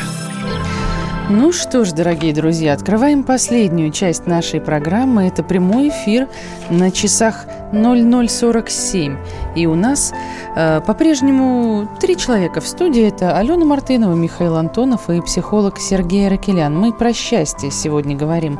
[1.33, 5.27] Ну что ж, дорогие друзья, открываем последнюю часть нашей программы.
[5.27, 6.27] Это прямой эфир
[6.69, 9.17] на часах 0047.
[9.55, 10.11] И у нас
[10.57, 13.07] э, по-прежнему три человека в студии.
[13.07, 16.77] Это Алена Мартынова, Михаил Антонов и психолог Сергей Ракелян.
[16.77, 18.59] Мы про счастье сегодня говорим.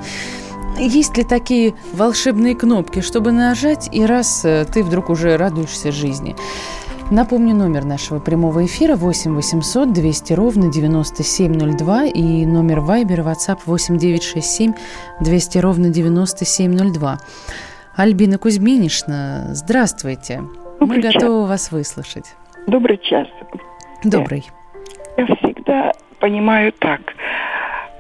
[0.80, 6.38] Есть ли такие волшебные кнопки, чтобы нажать, и раз э, ты вдруг уже радуешься жизни?
[7.12, 13.98] Напомню номер нашего прямого эфира 8 800 200 ровно 9702 и номер Viber WhatsApp 8
[13.98, 14.74] 967
[15.20, 17.18] 200 ровно 9702.
[17.98, 20.42] Альбина Кузьминишна, здравствуйте.
[20.80, 21.14] Добрый Мы час.
[21.16, 22.34] готовы вас выслушать.
[22.68, 23.28] Добрый час.
[24.06, 24.50] Добрый.
[25.18, 25.92] Я всегда
[26.22, 27.02] понимаю так.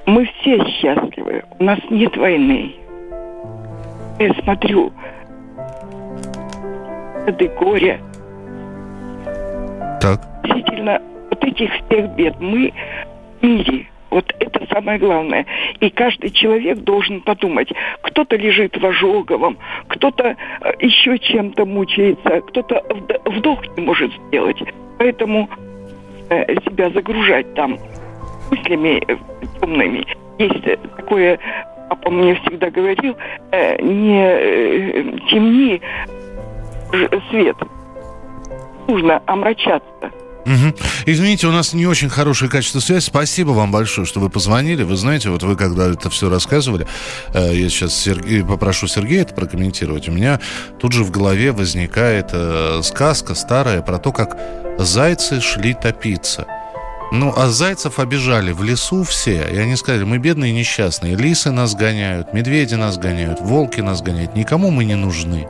[0.05, 1.43] Мы все счастливы.
[1.59, 2.75] У нас нет войны.
[4.19, 4.93] Я смотрю
[7.59, 7.99] горе.
[10.01, 10.19] Так.
[10.43, 12.73] Действительно, вот этих всех бед мы
[13.41, 13.87] мире.
[14.09, 15.45] Вот это самое главное.
[15.79, 17.71] И каждый человек должен подумать,
[18.01, 24.61] кто-то лежит в ожоговом, кто-то э, еще чем-то мучается, кто-то вд- вдох не может сделать.
[24.97, 25.49] Поэтому
[26.29, 27.77] э, себя загружать там
[28.49, 29.15] мыслями э,
[29.61, 30.05] темными.
[30.39, 31.39] Есть такое,
[31.89, 33.15] папа мне всегда говорил,
[33.51, 35.81] не темни
[37.29, 37.55] свет.
[38.87, 40.11] Нужно омрачаться.
[40.45, 40.73] Мгм.
[41.05, 43.03] Извините, у нас не очень хорошее качество связи.
[43.03, 44.83] Спасибо вам большое, что вы позвонили.
[44.83, 46.87] Вы знаете, вот вы когда это все рассказывали,
[47.33, 50.09] э, я сейчас Сергей, попрошу Сергея это прокомментировать.
[50.09, 50.39] У меня
[50.79, 54.37] тут же в голове возникает э, сказка старая про то, как
[54.79, 56.47] зайцы шли топиться.
[57.11, 61.51] Ну, а зайцев обижали в лесу все, и они сказали, мы бедные и несчастные, лисы
[61.51, 65.49] нас гоняют, медведи нас гоняют, волки нас гоняют, никому мы не нужны.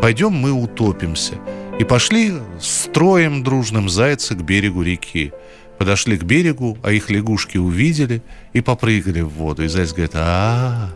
[0.00, 1.34] Пойдем мы утопимся.
[1.78, 5.32] И пошли строем дружным зайцы к берегу реки.
[5.78, 9.64] Подошли к берегу, а их лягушки увидели и попрыгали в воду.
[9.64, 10.90] И заяц говорит, а,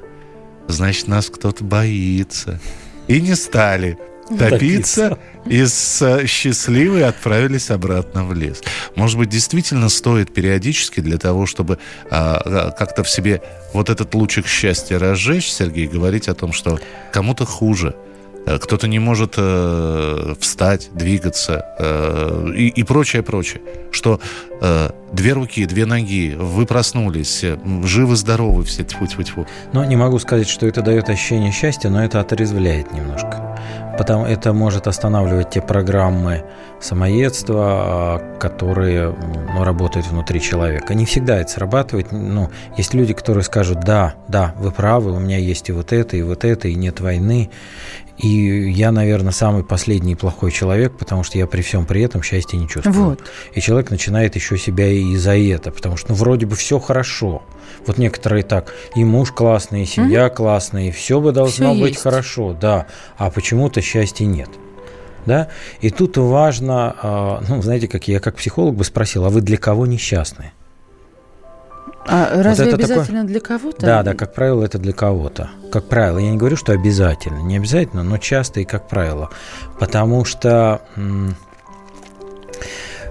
[0.69, 2.61] значит, нас кто-то боится.
[3.09, 3.99] И не стали
[4.39, 8.63] топиться, и с счастливые отправились обратно в лес.
[8.97, 11.79] Может быть, действительно стоит периодически для того, чтобы
[12.11, 16.81] а, а, как-то в себе вот этот лучик счастья разжечь, Сергей, говорить о том, что
[17.13, 17.95] кому-то хуже,
[18.47, 23.61] кто-то не может э, встать, двигаться э, и, и прочее, прочее.
[23.91, 24.21] Что
[24.61, 29.47] э, две руки, две ноги, вы проснулись, э, живы-здоровы все, тьфу-тьфу-тьфу.
[29.73, 33.59] Но не могу сказать, что это дает ощущение счастья, но это отрезвляет немножко.
[33.99, 36.45] Потому это может останавливать те программы
[36.81, 39.15] самоедства, а, которые
[39.55, 40.95] ну, работают внутри человека.
[40.95, 42.13] Не всегда это срабатывает.
[42.13, 46.17] Ну, есть люди, которые скажут, да, да, вы правы, у меня есть и вот это,
[46.17, 47.51] и вот это, и нет войны.
[48.19, 52.57] И я, наверное, самый последний плохой человек, потому что я при всем при этом счастья
[52.57, 53.11] не чувствую.
[53.11, 53.21] Вот.
[53.55, 57.43] И человек начинает еще себя и за это, потому что ну, вроде бы все хорошо.
[57.87, 61.93] Вот некоторые так, и муж классный, и семья классная, и все бы должно Всё быть
[61.93, 62.03] есть.
[62.03, 62.87] хорошо, да,
[63.19, 64.49] а почему-то счастья нет.
[65.27, 65.49] Да?
[65.81, 69.57] И тут важно, а, ну, знаете, как я как психолог бы спросил, а вы для
[69.57, 70.53] кого несчастны?
[72.09, 73.85] А Вот разве это обязательно для кого-то?
[73.85, 75.51] Да, да, как правило, это для кого-то.
[75.71, 79.31] Как правило, я не говорю, что обязательно, не обязательно, но часто и как правило.
[79.79, 81.37] Потому что м,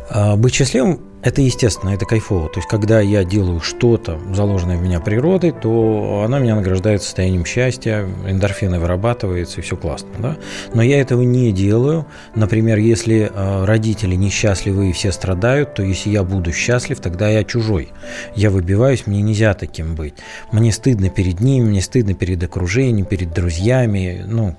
[0.10, 2.50] а, быть счастливым– это естественно, это кайфово.
[2.50, 7.46] То есть, когда я делаю что-то, заложенное в меня природой, то она меня награждает состоянием
[7.46, 10.10] счастья, эндорфины вырабатываются, и все классно.
[10.20, 10.38] Да?
[10.76, 12.06] Но я этого не делаю.
[12.36, 17.44] Например, если а, родители несчастливы и все страдают, то если я буду счастлив, тогда я
[17.44, 17.90] чужой.
[18.36, 20.14] Я выбиваюсь, мне нельзя таким быть.
[20.52, 24.24] Мне стыдно перед ними, мне стыдно перед окружением, перед друзьями.
[24.28, 24.56] Ну,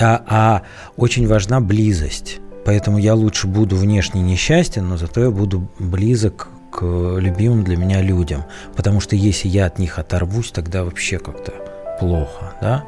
[0.00, 0.62] а, а
[0.96, 2.38] очень важна близость.
[2.68, 8.02] Поэтому я лучше буду внешне несчастен, но зато я буду близок к любимым для меня
[8.02, 8.44] людям.
[8.76, 11.54] Потому что если я от них оторвусь, тогда вообще как-то
[11.98, 12.84] плохо, да.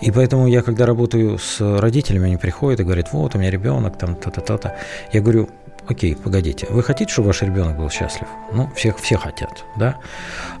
[0.00, 3.98] И поэтому я, когда работаю с родителями, они приходят и говорят, вот, у меня ребенок,
[3.98, 4.76] там, та-та-та-та.
[5.12, 5.48] Я говорю,
[5.88, 8.26] окей, погодите, вы хотите, чтобы ваш ребенок был счастлив?
[8.52, 9.98] Ну, всех, все хотят, да?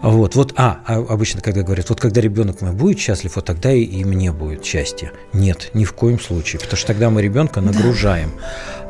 [0.02, 3.72] Вот, вот, а, а обычно, когда говорят, вот когда ребенок мой будет счастлив, вот тогда
[3.72, 5.12] и, и мне будет счастье.
[5.32, 8.32] Нет, ни в коем случае, потому что тогда мы ребенка нагружаем.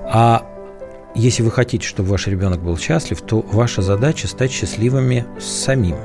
[0.04, 0.46] А
[1.14, 5.96] если вы хотите, чтобы ваш ребенок был счастлив, то ваша задача стать счастливыми самим.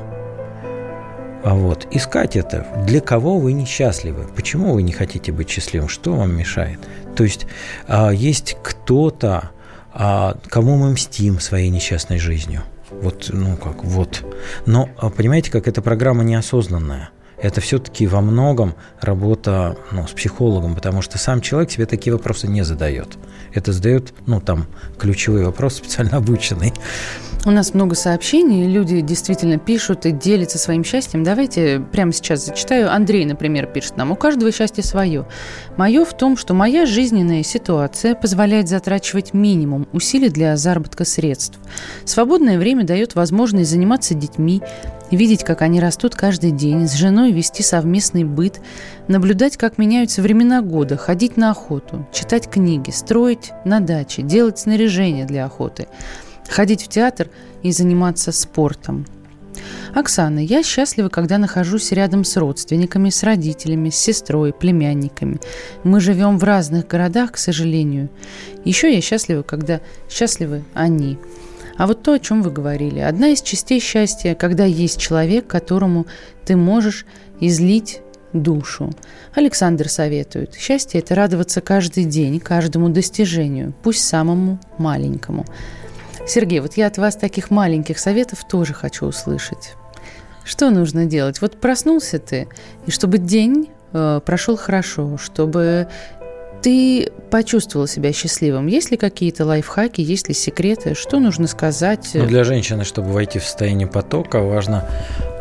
[1.44, 6.14] А вот искать это, для кого вы несчастливы, почему вы не хотите быть счастливым, что
[6.14, 6.80] вам мешает.
[7.16, 7.48] То есть
[7.88, 9.50] а, есть кто-то,
[9.94, 12.64] а, кому мы мстим своей несчастной жизнью.
[12.90, 14.24] Вот, ну как, вот.
[14.66, 17.10] Но а, понимаете, как эта программа неосознанная–
[17.42, 22.48] это все-таки во многом работа ну, с психологом, потому что сам человек себе такие вопросы
[22.48, 23.18] не задает.
[23.54, 24.68] Это задает, ну, там,
[25.00, 26.72] ключевые вопросы специально обученный.
[27.44, 31.24] У нас много сообщений, люди действительно пишут и делятся своим счастьем.
[31.24, 32.94] Давайте прямо сейчас зачитаю.
[32.94, 34.12] Андрей, например, пишет нам.
[34.12, 35.26] У каждого счастье свое.
[35.76, 41.58] Мое в том, что моя жизненная ситуация позволяет затрачивать минимум усилий для заработка средств.
[42.06, 44.62] Свободное время дает возможность заниматься детьми,
[45.10, 48.62] видеть, как они растут каждый день, с женой вести совместный быт,
[49.08, 55.26] наблюдать, как меняются времена года, ходить на охоту, читать книги, строить на даче, делать снаряжение
[55.26, 55.88] для охоты–
[56.52, 57.30] ходить в театр
[57.64, 59.06] и заниматься спортом.
[59.94, 65.40] Оксана, я счастлива, когда нахожусь рядом с родственниками, с родителями, с сестрой, племянниками.
[65.84, 68.10] Мы живем в разных городах, к сожалению.
[68.64, 71.18] Еще я счастлива, когда счастливы они.
[71.78, 76.06] А вот то, о чем вы говорили, одна из частей счастья, когда есть человек, которому
[76.46, 77.06] ты можешь
[77.40, 78.02] излить
[78.34, 78.92] душу.
[79.34, 85.46] Александр советует, счастье– это радоваться каждый день, каждому достижению, пусть самому маленькому.
[86.32, 89.74] Сергей, вот я от вас таких маленьких советов тоже хочу услышать.
[90.46, 91.42] Что нужно делать?
[91.42, 92.48] Вот проснулся ты,
[92.86, 95.90] и чтобы день э, прошел хорошо, чтобы
[96.62, 98.68] ты почувствовал себя счастливым.
[98.68, 100.96] Есть ли какие-то лайфхаки, есть ли секреты?
[100.96, 102.12] Что нужно сказать?
[102.14, 104.88] Ну, для женщины, чтобы войти в состояние потока, важно,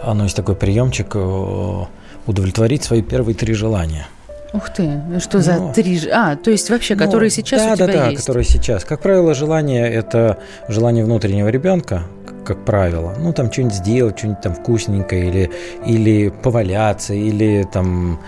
[0.02, 1.84] оно есть такой приемчик, э,
[2.26, 4.08] удовлетворить свои первые три желания–
[4.52, 6.08] Ух ты, что ну, за три...
[6.10, 8.20] А, то есть вообще, ну, которые сейчас да, у тебя да, да, есть?
[8.20, 8.84] которые сейчас.
[8.84, 10.38] Как правило, желание– это
[10.68, 12.02] желание внутреннего ребенка,
[12.44, 13.14] как правило.
[13.16, 15.50] Ну, там что-нибудь сделать, что-нибудь там вкусненькое, или,
[15.86, 18.20] или поваляться, или там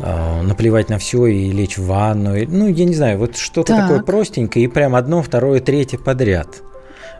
[0.00, 2.34] э, наплевать на все и лечь в ванну.
[2.46, 3.88] Ну, я не знаю, вот что-то так.
[3.88, 6.62] такое простенькое, и прям одно, второе, третье подряд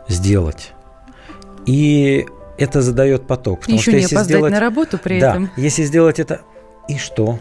[0.07, 0.73] сделать.
[1.65, 2.27] И
[2.59, 3.61] это задает поток.
[3.61, 5.49] Потому Еще что не если опоздать сделать, на работу при да, этом.
[5.57, 6.41] Если сделать это,
[6.87, 7.39] и что?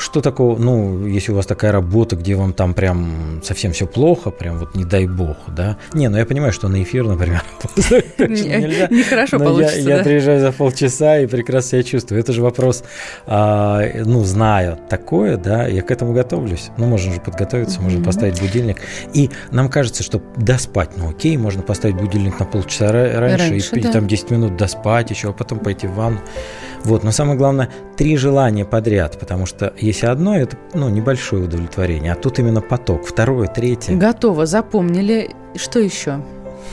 [0.00, 4.30] Что такого, ну, если у вас такая работа, где вам там прям совсем все плохо,
[4.30, 5.76] прям вот не дай бог, да?
[5.92, 7.42] Не, ну я понимаю, что на эфир, например,
[8.90, 12.18] Нехорошо получится, Я приезжаю за полчаса и прекрасно себя чувствую.
[12.18, 12.82] Это же вопрос,
[13.26, 16.70] а, ну, зная такое, да, я к этому готовлюсь.
[16.78, 18.78] Ну, можно же подготовиться, можно поставить будильник.
[19.12, 24.06] И нам кажется, что доспать, ну, окей, можно поставить будильник на полчаса раньше и там
[24.06, 26.20] 10 минут доспать еще, а потом пойти в ванну.
[26.84, 32.12] Вот, но самое главное, три желания подряд, потому что если одно, это ну, небольшое удовлетворение,
[32.12, 33.94] а тут именно поток, второе, третье.
[33.94, 35.30] Готово, запомнили.
[35.56, 36.20] Что еще?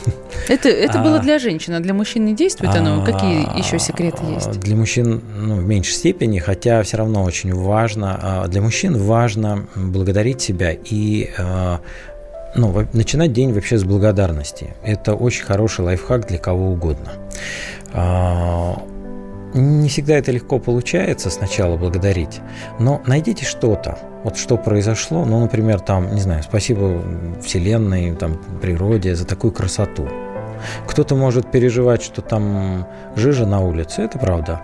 [0.48, 1.18] Это, это было а.
[1.18, 3.04] для женщин, а для мужчин не действует оно?
[3.04, 4.60] Какие еще секреты есть?
[4.60, 8.18] Для мужчин ну, в меньшей степени, хотя все равно очень важно.
[8.22, 11.80] А, для мужчин важно благодарить себя и а,
[12.54, 14.74] ну, начинать день вообще с благодарности.
[14.82, 17.12] Это очень хороший лайфхак для кого угодно.
[19.54, 22.40] Не всегда это легко получается сначала благодарить,
[22.78, 27.02] но найдите что-то, вот что произошло, ну, например, там, не знаю, спасибо
[27.42, 30.06] Вселенной, там, природе за такую красоту.
[30.86, 32.86] Кто-то может переживать, что там
[33.16, 34.60] жижа на улице, это правда.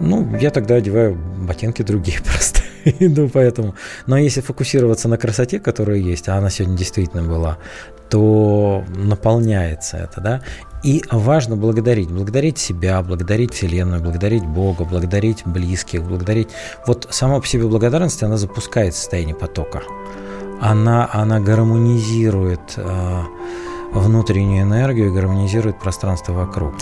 [0.00, 2.62] Ну, я тогда одеваю ботинки другие просто.
[2.84, 3.74] Иду поэтому.
[4.06, 7.58] Но если фокусироваться на красоте, которая есть, а она сегодня действительно была,
[8.08, 10.42] то наполняется это, да.
[10.86, 12.08] И важно благодарить.
[12.08, 16.48] Благодарить себя, благодарить Вселенную, благодарить Бога, благодарить близких, благодарить...
[16.86, 19.82] Вот сама по себе благодарность, она запускает состояние потока.
[20.60, 23.22] Она, она гармонизирует э,
[23.94, 26.74] внутреннюю энергию, гармонизирует пространство вокруг.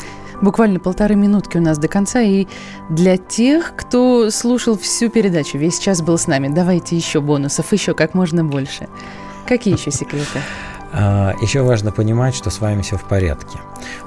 [0.43, 2.21] Буквально полторы минутки у нас до конца.
[2.21, 2.47] И
[2.91, 7.95] для тех, кто слушал всю передачу, весь час был с нами, давайте еще бонусов, еще
[7.95, 8.87] как можно больше.
[9.49, 10.41] Какие еще секреты?
[10.97, 13.59] А, Еще важно понимать, что с вами все в порядке.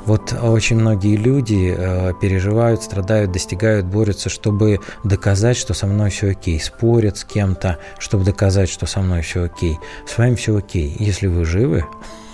[0.06, 6.32] Вот очень многие люди э, переживают, страдают, достигают, борются, чтобы доказать, что со мной все
[6.32, 6.60] окей.
[6.62, 9.78] Спорят с кем-то, чтобы доказать, что со мной все окей.
[10.08, 10.96] С вами все окей.
[10.98, 11.84] Если вы живы,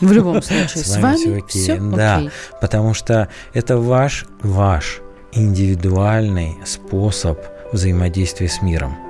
[0.01, 1.61] в любом случае, с вами, все окей.
[1.63, 2.21] Все да,
[2.61, 5.01] потому что это ваш, ваш
[5.31, 7.39] индивидуальный способ
[7.71, 9.02] взаимодействия с миром.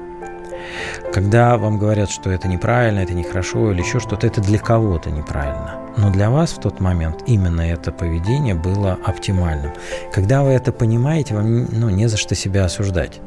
[1.11, 5.79] Когда вам говорят, что это неправильно, это нехорошо или еще что-то, это для кого-то неправильно.
[5.97, 9.71] Но для вас в тот момент именно это поведение было оптимальным.
[10.11, 13.19] Когда вы это понимаете, вам ну, не за что себя осуждать.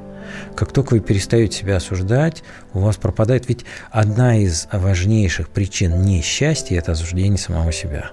[0.55, 2.43] Как только вы перестаете себя осуждать,
[2.75, 3.49] у вас пропадает...
[3.49, 8.11] Ведь одна из важнейших причин несчастья– это осуждение самого себя.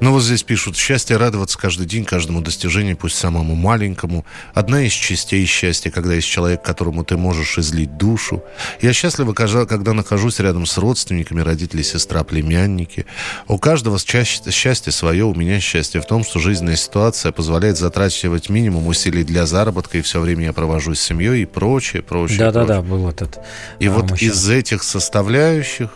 [0.00, 4.26] Ну вот здесь пишут, счастье радоваться каждый день, каждому достижению, пусть самому маленькому.
[4.52, 8.42] Одна из частей счастья, когда есть человек, которому ты можешь излить душу.
[8.82, 13.06] Я счастлива, когда нахожусь рядом с родственниками, родители, сестра, племянники.
[13.48, 18.86] У каждого счастье свое, у меня счастье в том, что жизненная ситуация позволяет затрачивать минимум
[18.86, 22.38] усилий для заработка, и все время я провожу с семьей и прочее, прочее.
[22.38, 23.38] Да-да-да, был этот.
[23.78, 24.30] И а, вот мужчина.
[24.30, 25.90] из этих составляющих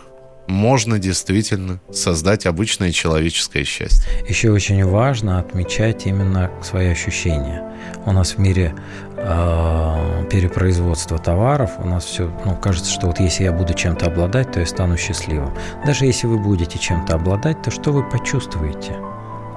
[0.51, 4.03] можно действительно создать обычное человеческое счастье.
[4.27, 7.63] Еще очень важно отмечать именно свои ощущения.
[8.05, 8.75] У нас в мире
[9.15, 14.51] э, перепроизводства товаров, у нас все, ну, кажется, что вот если я буду чем-то обладать,
[14.51, 15.53] то я стану счастливым.
[15.85, 18.95] Даже если вы будете чем-то обладать, то что вы почувствуете?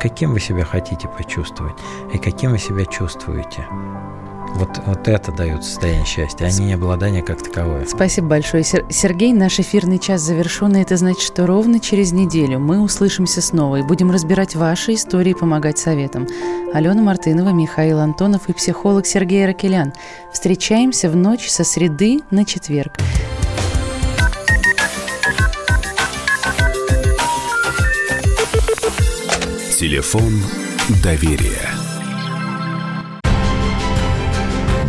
[0.00, 1.76] Каким вы себя хотите почувствовать
[2.12, 3.66] и каким вы себя чувствуете?
[4.54, 7.84] Вот, вот это дает состояние счастья, а не обладание как таковое.
[7.86, 9.32] Спасибо большое, Сергей.
[9.32, 13.82] Наш эфирный час завершен, и это значит, что ровно через неделю мы услышимся снова и
[13.82, 16.28] будем разбирать ваши истории и помогать советам.
[16.72, 19.92] Алена Мартынова, Михаил Антонов и психолог Сергей Ракелян.
[20.32, 22.94] Встречаемся в ночь со среды на четверг.
[29.76, 30.32] Телефон
[31.02, 31.73] доверия.